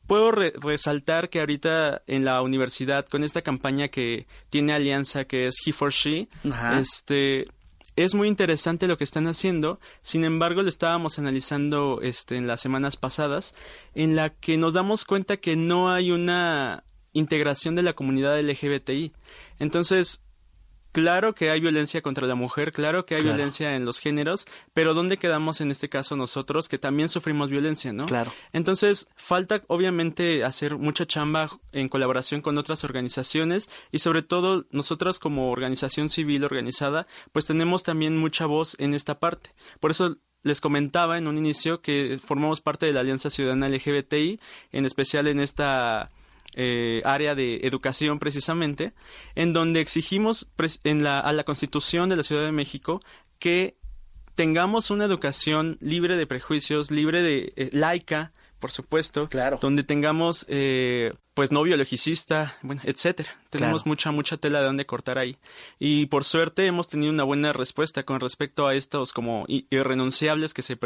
puedo 0.07 0.31
resaltar 0.31 1.29
que 1.29 1.39
ahorita 1.39 2.01
en 2.07 2.25
la 2.25 2.41
universidad 2.41 3.05
con 3.05 3.23
esta 3.23 3.41
campaña 3.43 3.89
que 3.89 4.25
tiene 4.49 4.73
alianza 4.73 5.25
que 5.25 5.47
es 5.47 5.55
He 5.65 5.73
for 5.73 5.91
She, 5.91 6.27
este 6.79 7.47
es 7.95 8.15
muy 8.15 8.27
interesante 8.27 8.87
lo 8.87 8.97
que 8.97 9.03
están 9.03 9.27
haciendo, 9.27 9.79
sin 10.01 10.25
embargo 10.25 10.61
lo 10.63 10.69
estábamos 10.69 11.19
analizando 11.19 11.99
este, 12.01 12.37
en 12.37 12.47
las 12.47 12.61
semanas 12.61 12.97
pasadas, 12.97 13.53
en 13.93 14.15
la 14.15 14.31
que 14.31 14.57
nos 14.57 14.73
damos 14.73 15.05
cuenta 15.05 15.37
que 15.37 15.55
no 15.55 15.91
hay 15.91 16.11
una 16.11 16.83
integración 17.13 17.75
de 17.75 17.83
la 17.83 17.93
comunidad 17.93 18.39
LGBTI. 18.39 19.13
Entonces, 19.59 20.23
Claro 20.93 21.33
que 21.33 21.49
hay 21.49 21.59
violencia 21.59 22.03
contra 22.03 22.27
la 22.27 22.35
mujer, 22.35 22.71
claro 22.71 23.05
que 23.05 23.15
hay 23.15 23.23
violencia 23.23 23.75
en 23.75 23.83
los 23.83 23.99
géneros, 23.99 24.45
pero 24.75 24.93
¿dónde 24.93 25.17
quedamos 25.17 25.59
en 25.59 25.71
este 25.71 25.89
caso 25.89 26.15
nosotros 26.15 26.69
que 26.69 26.77
también 26.77 27.09
sufrimos 27.09 27.49
violencia, 27.49 27.91
no? 27.91 28.05
Claro. 28.05 28.31
Entonces, 28.53 29.07
falta 29.15 29.61
obviamente 29.67 30.43
hacer 30.43 30.77
mucha 30.77 31.07
chamba 31.07 31.49
en 31.71 31.89
colaboración 31.89 32.41
con 32.41 32.59
otras 32.59 32.83
organizaciones 32.83 33.71
y 33.91 33.99
sobre 33.99 34.21
todo 34.21 34.67
nosotras 34.69 35.17
como 35.17 35.49
organización 35.49 36.09
civil 36.09 36.45
organizada, 36.45 37.07
pues 37.31 37.45
tenemos 37.45 37.81
también 37.81 38.15
mucha 38.15 38.45
voz 38.45 38.75
en 38.77 38.93
esta 38.93 39.19
parte. 39.19 39.49
Por 39.79 39.89
eso 39.89 40.17
les 40.43 40.61
comentaba 40.61 41.17
en 41.17 41.27
un 41.27 41.37
inicio 41.37 41.81
que 41.81 42.19
formamos 42.23 42.61
parte 42.61 42.85
de 42.85 42.93
la 42.93 42.99
Alianza 42.99 43.31
Ciudadana 43.31 43.67
LGBTI, 43.67 44.39
en 44.71 44.85
especial 44.85 45.27
en 45.27 45.39
esta 45.39 46.11
eh, 46.55 47.01
área 47.05 47.35
de 47.35 47.61
educación 47.63 48.19
precisamente, 48.19 48.93
en 49.35 49.53
donde 49.53 49.81
exigimos 49.81 50.49
en 50.83 51.03
la, 51.03 51.19
a 51.19 51.33
la 51.33 51.43
Constitución 51.43 52.09
de 52.09 52.15
la 52.15 52.23
Ciudad 52.23 52.43
de 52.43 52.51
México 52.51 53.01
que 53.39 53.77
tengamos 54.35 54.89
una 54.89 55.05
educación 55.05 55.77
libre 55.79 56.15
de 56.17 56.27
prejuicios, 56.27 56.91
libre 56.91 57.21
de 57.21 57.53
eh, 57.55 57.69
laica, 57.71 58.31
por 58.59 58.71
supuesto, 58.71 59.27
claro. 59.27 59.57
donde 59.59 59.83
tengamos 59.83 60.45
eh, 60.47 61.13
pues 61.33 61.51
no 61.51 61.63
biologicista, 61.63 62.55
bueno, 62.61 62.81
etcétera. 62.85 63.37
Tenemos 63.49 63.85
mucha 63.85 64.11
mucha 64.11 64.37
tela 64.37 64.59
de 64.59 64.65
donde 64.65 64.85
cortar 64.85 65.17
ahí. 65.17 65.37
Y 65.79 66.05
por 66.05 66.23
suerte 66.23 66.65
hemos 66.65 66.87
tenido 66.87 67.11
una 67.11 67.25
buena 67.25 67.51
respuesta 67.51 68.03
con 68.03 68.21
respecto 68.21 68.65
a 68.65 68.75
estos 68.75 69.11
como 69.11 69.45
irrenunciables 69.47 70.53
que 70.53 70.61
se 70.61 70.77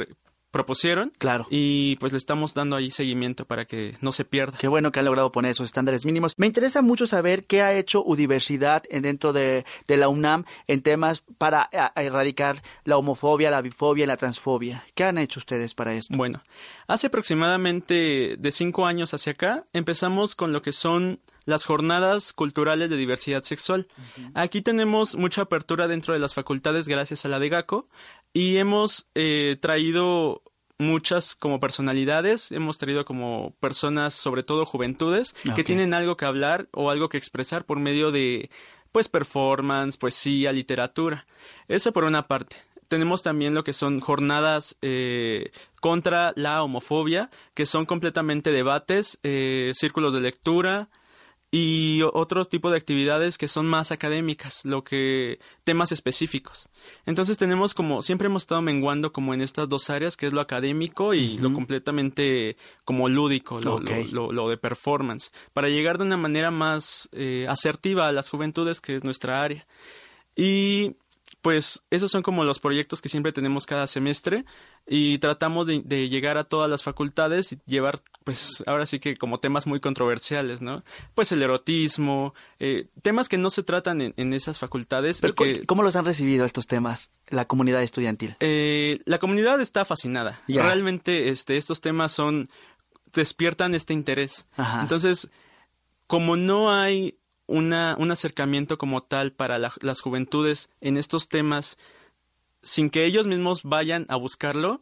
propusieron. 0.58 1.12
Claro. 1.20 1.46
Y 1.52 1.98
pues 1.98 2.14
le 2.14 2.18
estamos 2.18 2.56
dando 2.56 2.76
ahí 2.76 2.90
seguimiento 2.90 3.46
para 3.46 3.66
que 3.66 3.96
no 4.02 4.12
se 4.12 4.26
pierda. 4.26 4.58
Qué 4.58 4.68
bueno 4.68 4.92
que 4.92 4.98
han 4.98 5.06
logrado 5.06 5.32
poner 5.32 5.52
esos 5.52 5.68
estándares 5.68 6.04
mínimos. 6.04 6.34
Me 6.38 6.48
interesa 6.48 6.82
mucho 6.82 7.06
saber 7.06 7.46
qué 7.46 7.62
ha 7.62 7.76
hecho 7.76 8.04
Udiversidad 8.04 8.82
dentro 8.90 9.34
de, 9.34 9.66
la 9.88 10.10
UNAM 10.10 10.46
en 10.66 10.82
temas 10.82 11.24
para 11.38 11.70
erradicar 11.96 12.64
la 12.86 12.98
homofobia, 12.98 13.52
la 13.52 13.62
bifobia 13.62 14.06
y 14.06 14.08
la 14.08 14.18
transfobia. 14.18 14.84
¿Qué 14.96 15.04
han 15.04 15.20
hecho 15.20 15.40
ustedes 15.40 15.76
para 15.76 15.94
esto? 15.94 16.18
Bueno, 16.18 16.42
hace 16.88 17.08
aproximadamente 17.08 18.36
de 18.40 18.52
cinco 18.52 18.88
años 18.88 19.14
hacia 19.14 19.34
acá 19.34 19.66
empezamos 19.74 20.34
con 20.34 20.54
lo 20.54 20.64
que 20.64 20.72
son 20.72 21.20
las 21.46 21.66
jornadas 21.66 22.34
culturales 22.34 22.90
de 22.90 22.98
diversidad 22.98 23.44
sexual. 23.44 23.88
Aquí 24.34 24.62
tenemos 24.62 25.16
mucha 25.16 25.44
apertura 25.44 25.88
dentro 25.88 26.14
de 26.14 26.20
las 26.20 26.34
facultades 26.34 26.88
gracias 26.88 27.26
a 27.26 27.30
la 27.30 27.40
de 27.40 27.50
GACO 27.50 27.88
y 28.34 28.58
hemos 28.58 29.08
eh, 29.16 29.58
traído 29.60 30.44
muchas 30.80 31.36
como 31.36 31.60
personalidades, 31.60 32.52
hemos 32.52 32.78
traído 32.78 33.06
como 33.06 33.54
personas, 33.60 34.14
sobre 34.14 34.44
todo 34.44 34.66
juventudes, 34.66 35.36
que 35.56 35.64
tienen 35.64 35.94
algo 35.94 36.18
que 36.18 36.26
hablar 36.26 36.68
o 36.72 36.92
algo 36.92 37.10
que 37.10 37.18
expresar 37.18 37.66
por 37.66 37.80
medio 37.80 38.12
de 38.12 38.50
pues 38.92 39.10
performance, 39.10 39.98
poesía, 39.98 40.52
literatura. 40.52 41.26
Eso 41.68 41.92
por 41.92 42.04
una 42.04 42.28
parte. 42.28 42.56
Tenemos 42.88 43.22
también 43.22 43.54
lo 43.54 43.64
que 43.64 43.74
son 43.74 44.00
jornadas 44.00 44.78
eh, 44.82 45.52
contra 45.82 46.32
la 46.36 46.64
homofobia, 46.64 47.30
que 47.54 47.66
son 47.66 47.86
completamente 47.86 48.52
debates, 48.52 49.20
eh, 49.24 49.72
círculos 49.74 50.14
de 50.14 50.22
lectura, 50.22 50.88
y 51.50 52.02
otro 52.14 52.44
tipo 52.46 52.70
de 52.70 52.78
actividades 52.78 53.38
que 53.38 53.48
son 53.48 53.68
más 53.68 53.92
académicas, 53.92 54.66
lo 54.66 54.84
que 54.84 55.40
temas 55.64 55.92
específicos. 55.92 56.70
Entonces 57.06 57.38
tenemos 57.38 57.74
como 57.74 58.02
siempre 58.02 58.28
hemos 58.28 58.44
estado 58.44 58.62
menguando 58.62 59.14
como 59.14 59.34
en 59.34 59.42
estas 59.42 59.70
dos 59.70 59.90
áreas 59.90 60.18
que 60.18 60.28
es 60.28 60.34
lo 60.34 60.42
académico 60.42 61.14
y 61.14 61.38
lo 61.38 61.54
completamente 61.54 62.58
como 62.84 63.08
lúdico, 63.08 63.60
lo, 63.60 63.80
lo, 64.32 64.50
de 64.50 64.58
performance, 64.58 65.32
para 65.54 65.70
llegar 65.70 65.98
de 65.98 66.04
una 66.04 66.18
manera 66.18 66.52
más 66.52 67.10
eh, 67.14 67.46
asertiva 67.48 68.08
a 68.08 68.12
las 68.12 68.30
juventudes 68.30 68.82
que 68.82 68.96
es 68.96 69.04
nuestra 69.04 69.42
área. 69.42 69.66
Y 70.36 70.96
pues 71.48 71.82
esos 71.92 72.12
son 72.12 72.24
como 72.24 72.44
los 72.44 72.60
proyectos 72.60 73.02
que 73.02 73.08
siempre 73.08 73.32
tenemos 73.32 73.66
cada 73.66 73.88
semestre 73.88 74.44
y 74.86 75.18
tratamos 75.20 75.66
de, 75.66 76.10
llegar 76.10 76.38
a 76.38 76.44
todas 76.44 76.70
las 76.70 76.84
facultades 76.84 77.54
y 77.54 77.60
llevar, 77.66 78.02
pues 78.26 78.62
ahora 78.66 78.86
sí 78.86 79.00
que 79.00 79.16
como 79.16 79.40
temas 79.40 79.66
muy 79.66 79.80
controversiales, 79.80 80.62
¿no? 80.62 80.84
Pues 81.16 81.32
el 81.32 81.42
erotismo, 81.42 82.34
eh, 82.60 82.90
temas 83.02 83.30
que 83.30 83.38
no 83.38 83.50
se 83.50 83.64
tratan 83.64 84.14
en, 84.18 84.34
esas 84.34 84.60
facultades. 84.60 85.22
Pero 85.22 85.36
¿Cómo 85.66 85.84
los 85.84 85.96
han 85.96 86.04
recibido 86.04 86.44
estos 86.44 86.68
temas 86.68 87.12
la 87.30 87.46
comunidad 87.46 87.82
estudiantil? 87.82 88.36
Eh, 88.42 89.00
la 89.06 89.18
comunidad 89.18 89.62
está 89.62 89.86
fascinada. 89.86 90.42
Realmente 90.50 91.30
este, 91.30 91.56
estos 91.56 91.80
temas 91.80 92.12
son, 92.12 92.50
despiertan 93.14 93.74
este 93.74 93.94
interés. 93.94 94.50
Entonces, 94.82 95.30
como 96.08 96.36
no 96.36 96.74
hay 96.74 97.18
una, 97.48 97.96
un 97.98 98.12
acercamiento 98.12 98.78
como 98.78 99.02
tal 99.04 99.32
para 99.32 99.58
las 99.58 100.02
juventudes 100.02 100.70
en 100.82 100.98
estos 100.98 101.30
temas, 101.30 101.78
sin 102.62 102.90
que 102.90 103.06
ellos 103.06 103.26
mismos 103.28 103.64
vayan 103.64 104.06
a 104.10 104.16
buscarlo, 104.18 104.82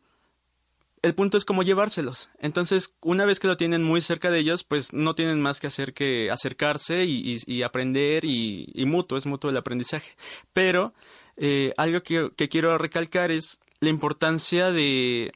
el 1.06 1.14
punto 1.14 1.38
es 1.38 1.46
cómo 1.46 1.62
llevárselos. 1.62 2.32
Entonces, 2.40 2.96
una 3.02 3.26
vez 3.26 3.40
que 3.40 3.48
lo 3.48 3.58
tienen 3.58 3.84
muy 3.84 4.02
cerca 4.02 4.32
de 4.32 4.40
ellos, 4.40 4.64
pues 4.64 4.92
no 4.92 5.14
tienen 5.14 5.40
más 5.40 5.60
que 5.60 5.68
hacer 5.68 5.94
que 5.94 6.32
acercarse 6.32 7.06
y, 7.06 7.62
aprender 7.62 8.26
y, 8.26 8.84
mutuo, 8.88 9.16
es 9.18 9.28
mutuo 9.28 9.52
el 9.52 9.58
aprendizaje. 9.58 10.16
Pero 10.52 10.96
eh, 11.38 11.74
algo 11.78 12.02
que, 12.02 12.32
quiero 12.50 12.76
recalcar 12.80 13.32
es 13.32 13.60
la 13.82 13.90
importancia 13.90 14.72
de, 14.72 15.32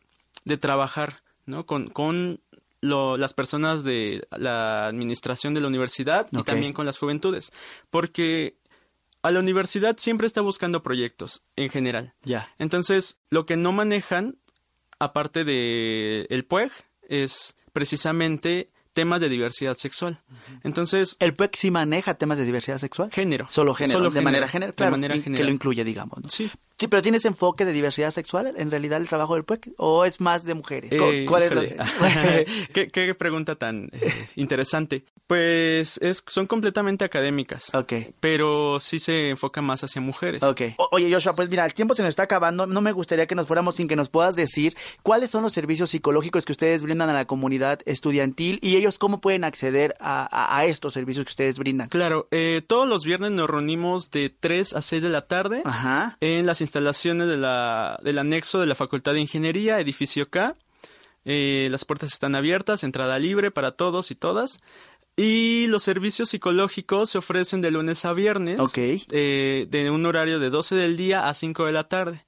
trabajar 0.59 1.21
¿no? 1.45 1.67
con 1.67 2.41
las 2.81 3.33
personas 3.33 3.83
de 3.83 4.27
la 4.37 4.87
administración 4.87 5.53
de 5.53 5.61
la 5.61 5.67
universidad 5.67 6.27
y 6.31 6.43
también 6.43 6.73
con 6.73 6.85
las 6.85 6.97
juventudes. 6.97 7.51
Porque 7.89 8.57
a 9.21 9.31
la 9.31 9.39
universidad 9.39 9.97
siempre 9.97 10.27
está 10.27 10.41
buscando 10.41 10.81
proyectos 10.81 11.43
en 11.55 11.69
general. 11.69 12.13
Ya. 12.23 12.53
Entonces, 12.57 13.19
lo 13.29 13.45
que 13.45 13.57
no 13.57 13.71
manejan, 13.71 14.37
aparte 14.99 15.43
de 15.43 16.25
el 16.29 16.45
PUEG, 16.45 16.71
es 17.07 17.55
precisamente 17.73 18.71
temas 18.93 19.21
de 19.21 19.29
diversidad 19.29 19.75
sexual. 19.75 20.21
Entonces... 20.63 21.17
¿El 21.19 21.35
PUEG 21.35 21.51
sí 21.55 21.71
maneja 21.71 22.15
temas 22.15 22.37
de 22.37 22.45
diversidad 22.45 22.77
sexual? 22.77 23.11
Género. 23.11 23.45
Solo 23.49 23.73
género. 23.73 24.09
de 24.09 24.21
manera 24.21 24.47
general. 24.47 24.75
de 24.75 24.89
manera 24.89 25.15
general. 25.15 25.37
Que 25.37 25.43
lo 25.43 25.51
incluye, 25.51 25.83
digamos. 25.83 26.19
Sí. 26.27 26.49
Sí, 26.79 26.87
pero 26.87 27.01
¿tienes 27.01 27.25
enfoque 27.25 27.65
de 27.65 27.73
diversidad 27.73 28.09
sexual 28.11 28.53
en 28.55 28.71
realidad 28.71 29.01
el 29.01 29.09
trabajo 29.09 29.35
del 29.35 29.43
PUEC? 29.43 29.73
¿O 29.75 30.05
es 30.05 30.21
más 30.21 30.45
de 30.45 30.53
mujeres? 30.53 30.89
Eh, 30.93 31.25
¿Cuál 31.27 31.43
es 31.43 31.51
¿Qué, 32.73 33.15
pregunta 33.15 33.55
tan 33.55 33.89
eh, 33.91 34.27
interesante. 34.37 35.03
Pues 35.27 35.97
es, 36.01 36.23
son 36.25 36.45
completamente 36.45 37.03
académicas. 37.03 37.73
Ok. 37.75 37.93
Pero 38.21 38.79
sí 38.79 38.99
se 38.99 39.29
enfoca 39.29 39.61
más 39.61 39.83
hacia 39.83 40.01
mujeres. 40.01 40.41
Ok. 40.41 40.61
oye, 40.91 41.11
Joshua, 41.11 41.33
pues 41.35 41.49
mira, 41.49 41.65
el 41.65 41.73
tiempo 41.73 41.93
se 41.93 42.01
nos 42.01 42.09
está 42.09 42.23
acabando. 42.23 42.65
No 42.65 42.79
me 42.79 42.93
gustaría 42.93 43.27
que 43.27 43.35
nos 43.35 43.45
fuéramos 43.45 43.75
sin 43.75 43.89
que 43.89 43.97
nos 43.97 44.07
puedas 44.09 44.37
decir 44.37 44.77
cuáles 45.03 45.29
son 45.29 45.43
los 45.43 45.51
servicios 45.51 45.89
psicológicos 45.89 46.45
que 46.45 46.53
ustedes 46.53 46.81
brindan 46.81 47.09
a 47.09 47.13
la 47.13 47.25
comunidad 47.25 47.81
estudiantil 47.85 48.57
y 48.61 48.77
ellos 48.77 48.97
cómo 48.97 49.19
pueden 49.19 49.43
acceder 49.43 49.95
a, 49.99 50.63
estos 50.65 50.93
servicios 50.93 51.25
que 51.25 51.31
ustedes 51.31 51.59
brindan. 51.59 51.89
Claro, 51.89 52.27
eh, 52.31 52.61
todos 52.65 52.87
los 52.87 53.03
viernes 53.03 53.31
nos 53.31 53.49
reunimos 53.49 54.11
de 54.11 54.29
3 54.29 54.73
a 54.73 54.81
6 54.81 55.01
de 55.03 55.09
la 55.09 55.27
tarde 55.27 55.61
Ajá. 55.65 56.17
en 56.21 56.45
las 56.45 56.61
instalaciones 56.69 57.27
de 57.27 57.37
la, 57.37 57.99
del 58.03 58.19
anexo 58.19 58.59
de 58.59 58.67
la 58.67 58.75
Facultad 58.75 59.13
de 59.13 59.21
Ingeniería, 59.21 59.79
edificio 59.79 60.29
K. 60.29 60.55
Eh, 61.25 61.67
las 61.71 61.83
puertas 61.83 62.13
están 62.13 62.35
abiertas, 62.35 62.83
entrada 62.83 63.17
libre 63.17 63.49
para 63.49 63.71
todos 63.71 64.11
y 64.11 64.15
todas. 64.15 64.59
Y 65.17 65.65
los 65.67 65.83
servicios 65.83 66.29
psicológicos 66.29 67.09
se 67.09 67.17
ofrecen 67.17 67.59
de 67.59 67.71
lunes 67.71 68.05
a 68.05 68.13
viernes. 68.13 68.59
Eh, 68.77 69.67
de 69.67 69.89
un 69.89 70.05
horario 70.05 70.39
de 70.39 70.49
12 70.49 70.75
del 70.75 70.95
día 70.95 71.27
a 71.27 71.33
5 71.33 71.65
de 71.65 71.71
la 71.71 71.89
tarde. 71.89 72.23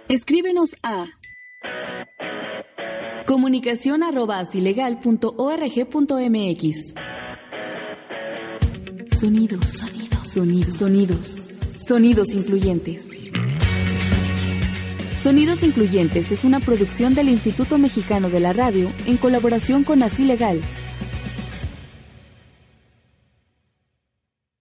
Escríbenos 0.09 0.77
a 0.83 1.07
comunicación 3.27 4.03
Sonidos, 9.19 9.65
sonidos, 9.65 10.29
sonidos, 10.29 10.75
sonidos, 10.75 11.37
sonidos 11.79 12.35
incluyentes. 12.35 13.09
Sonidos 15.23 15.63
Incluyentes 15.63 16.33
es 16.33 16.43
una 16.43 16.59
producción 16.59 17.15
del 17.15 17.29
Instituto 17.29 17.79
Mexicano 17.79 18.29
de 18.29 18.41
la 18.41 18.53
Radio 18.53 18.91
en 19.07 19.17
colaboración 19.17 19.85
con 19.85 20.03
Así 20.03 20.25
Legal 20.25 20.61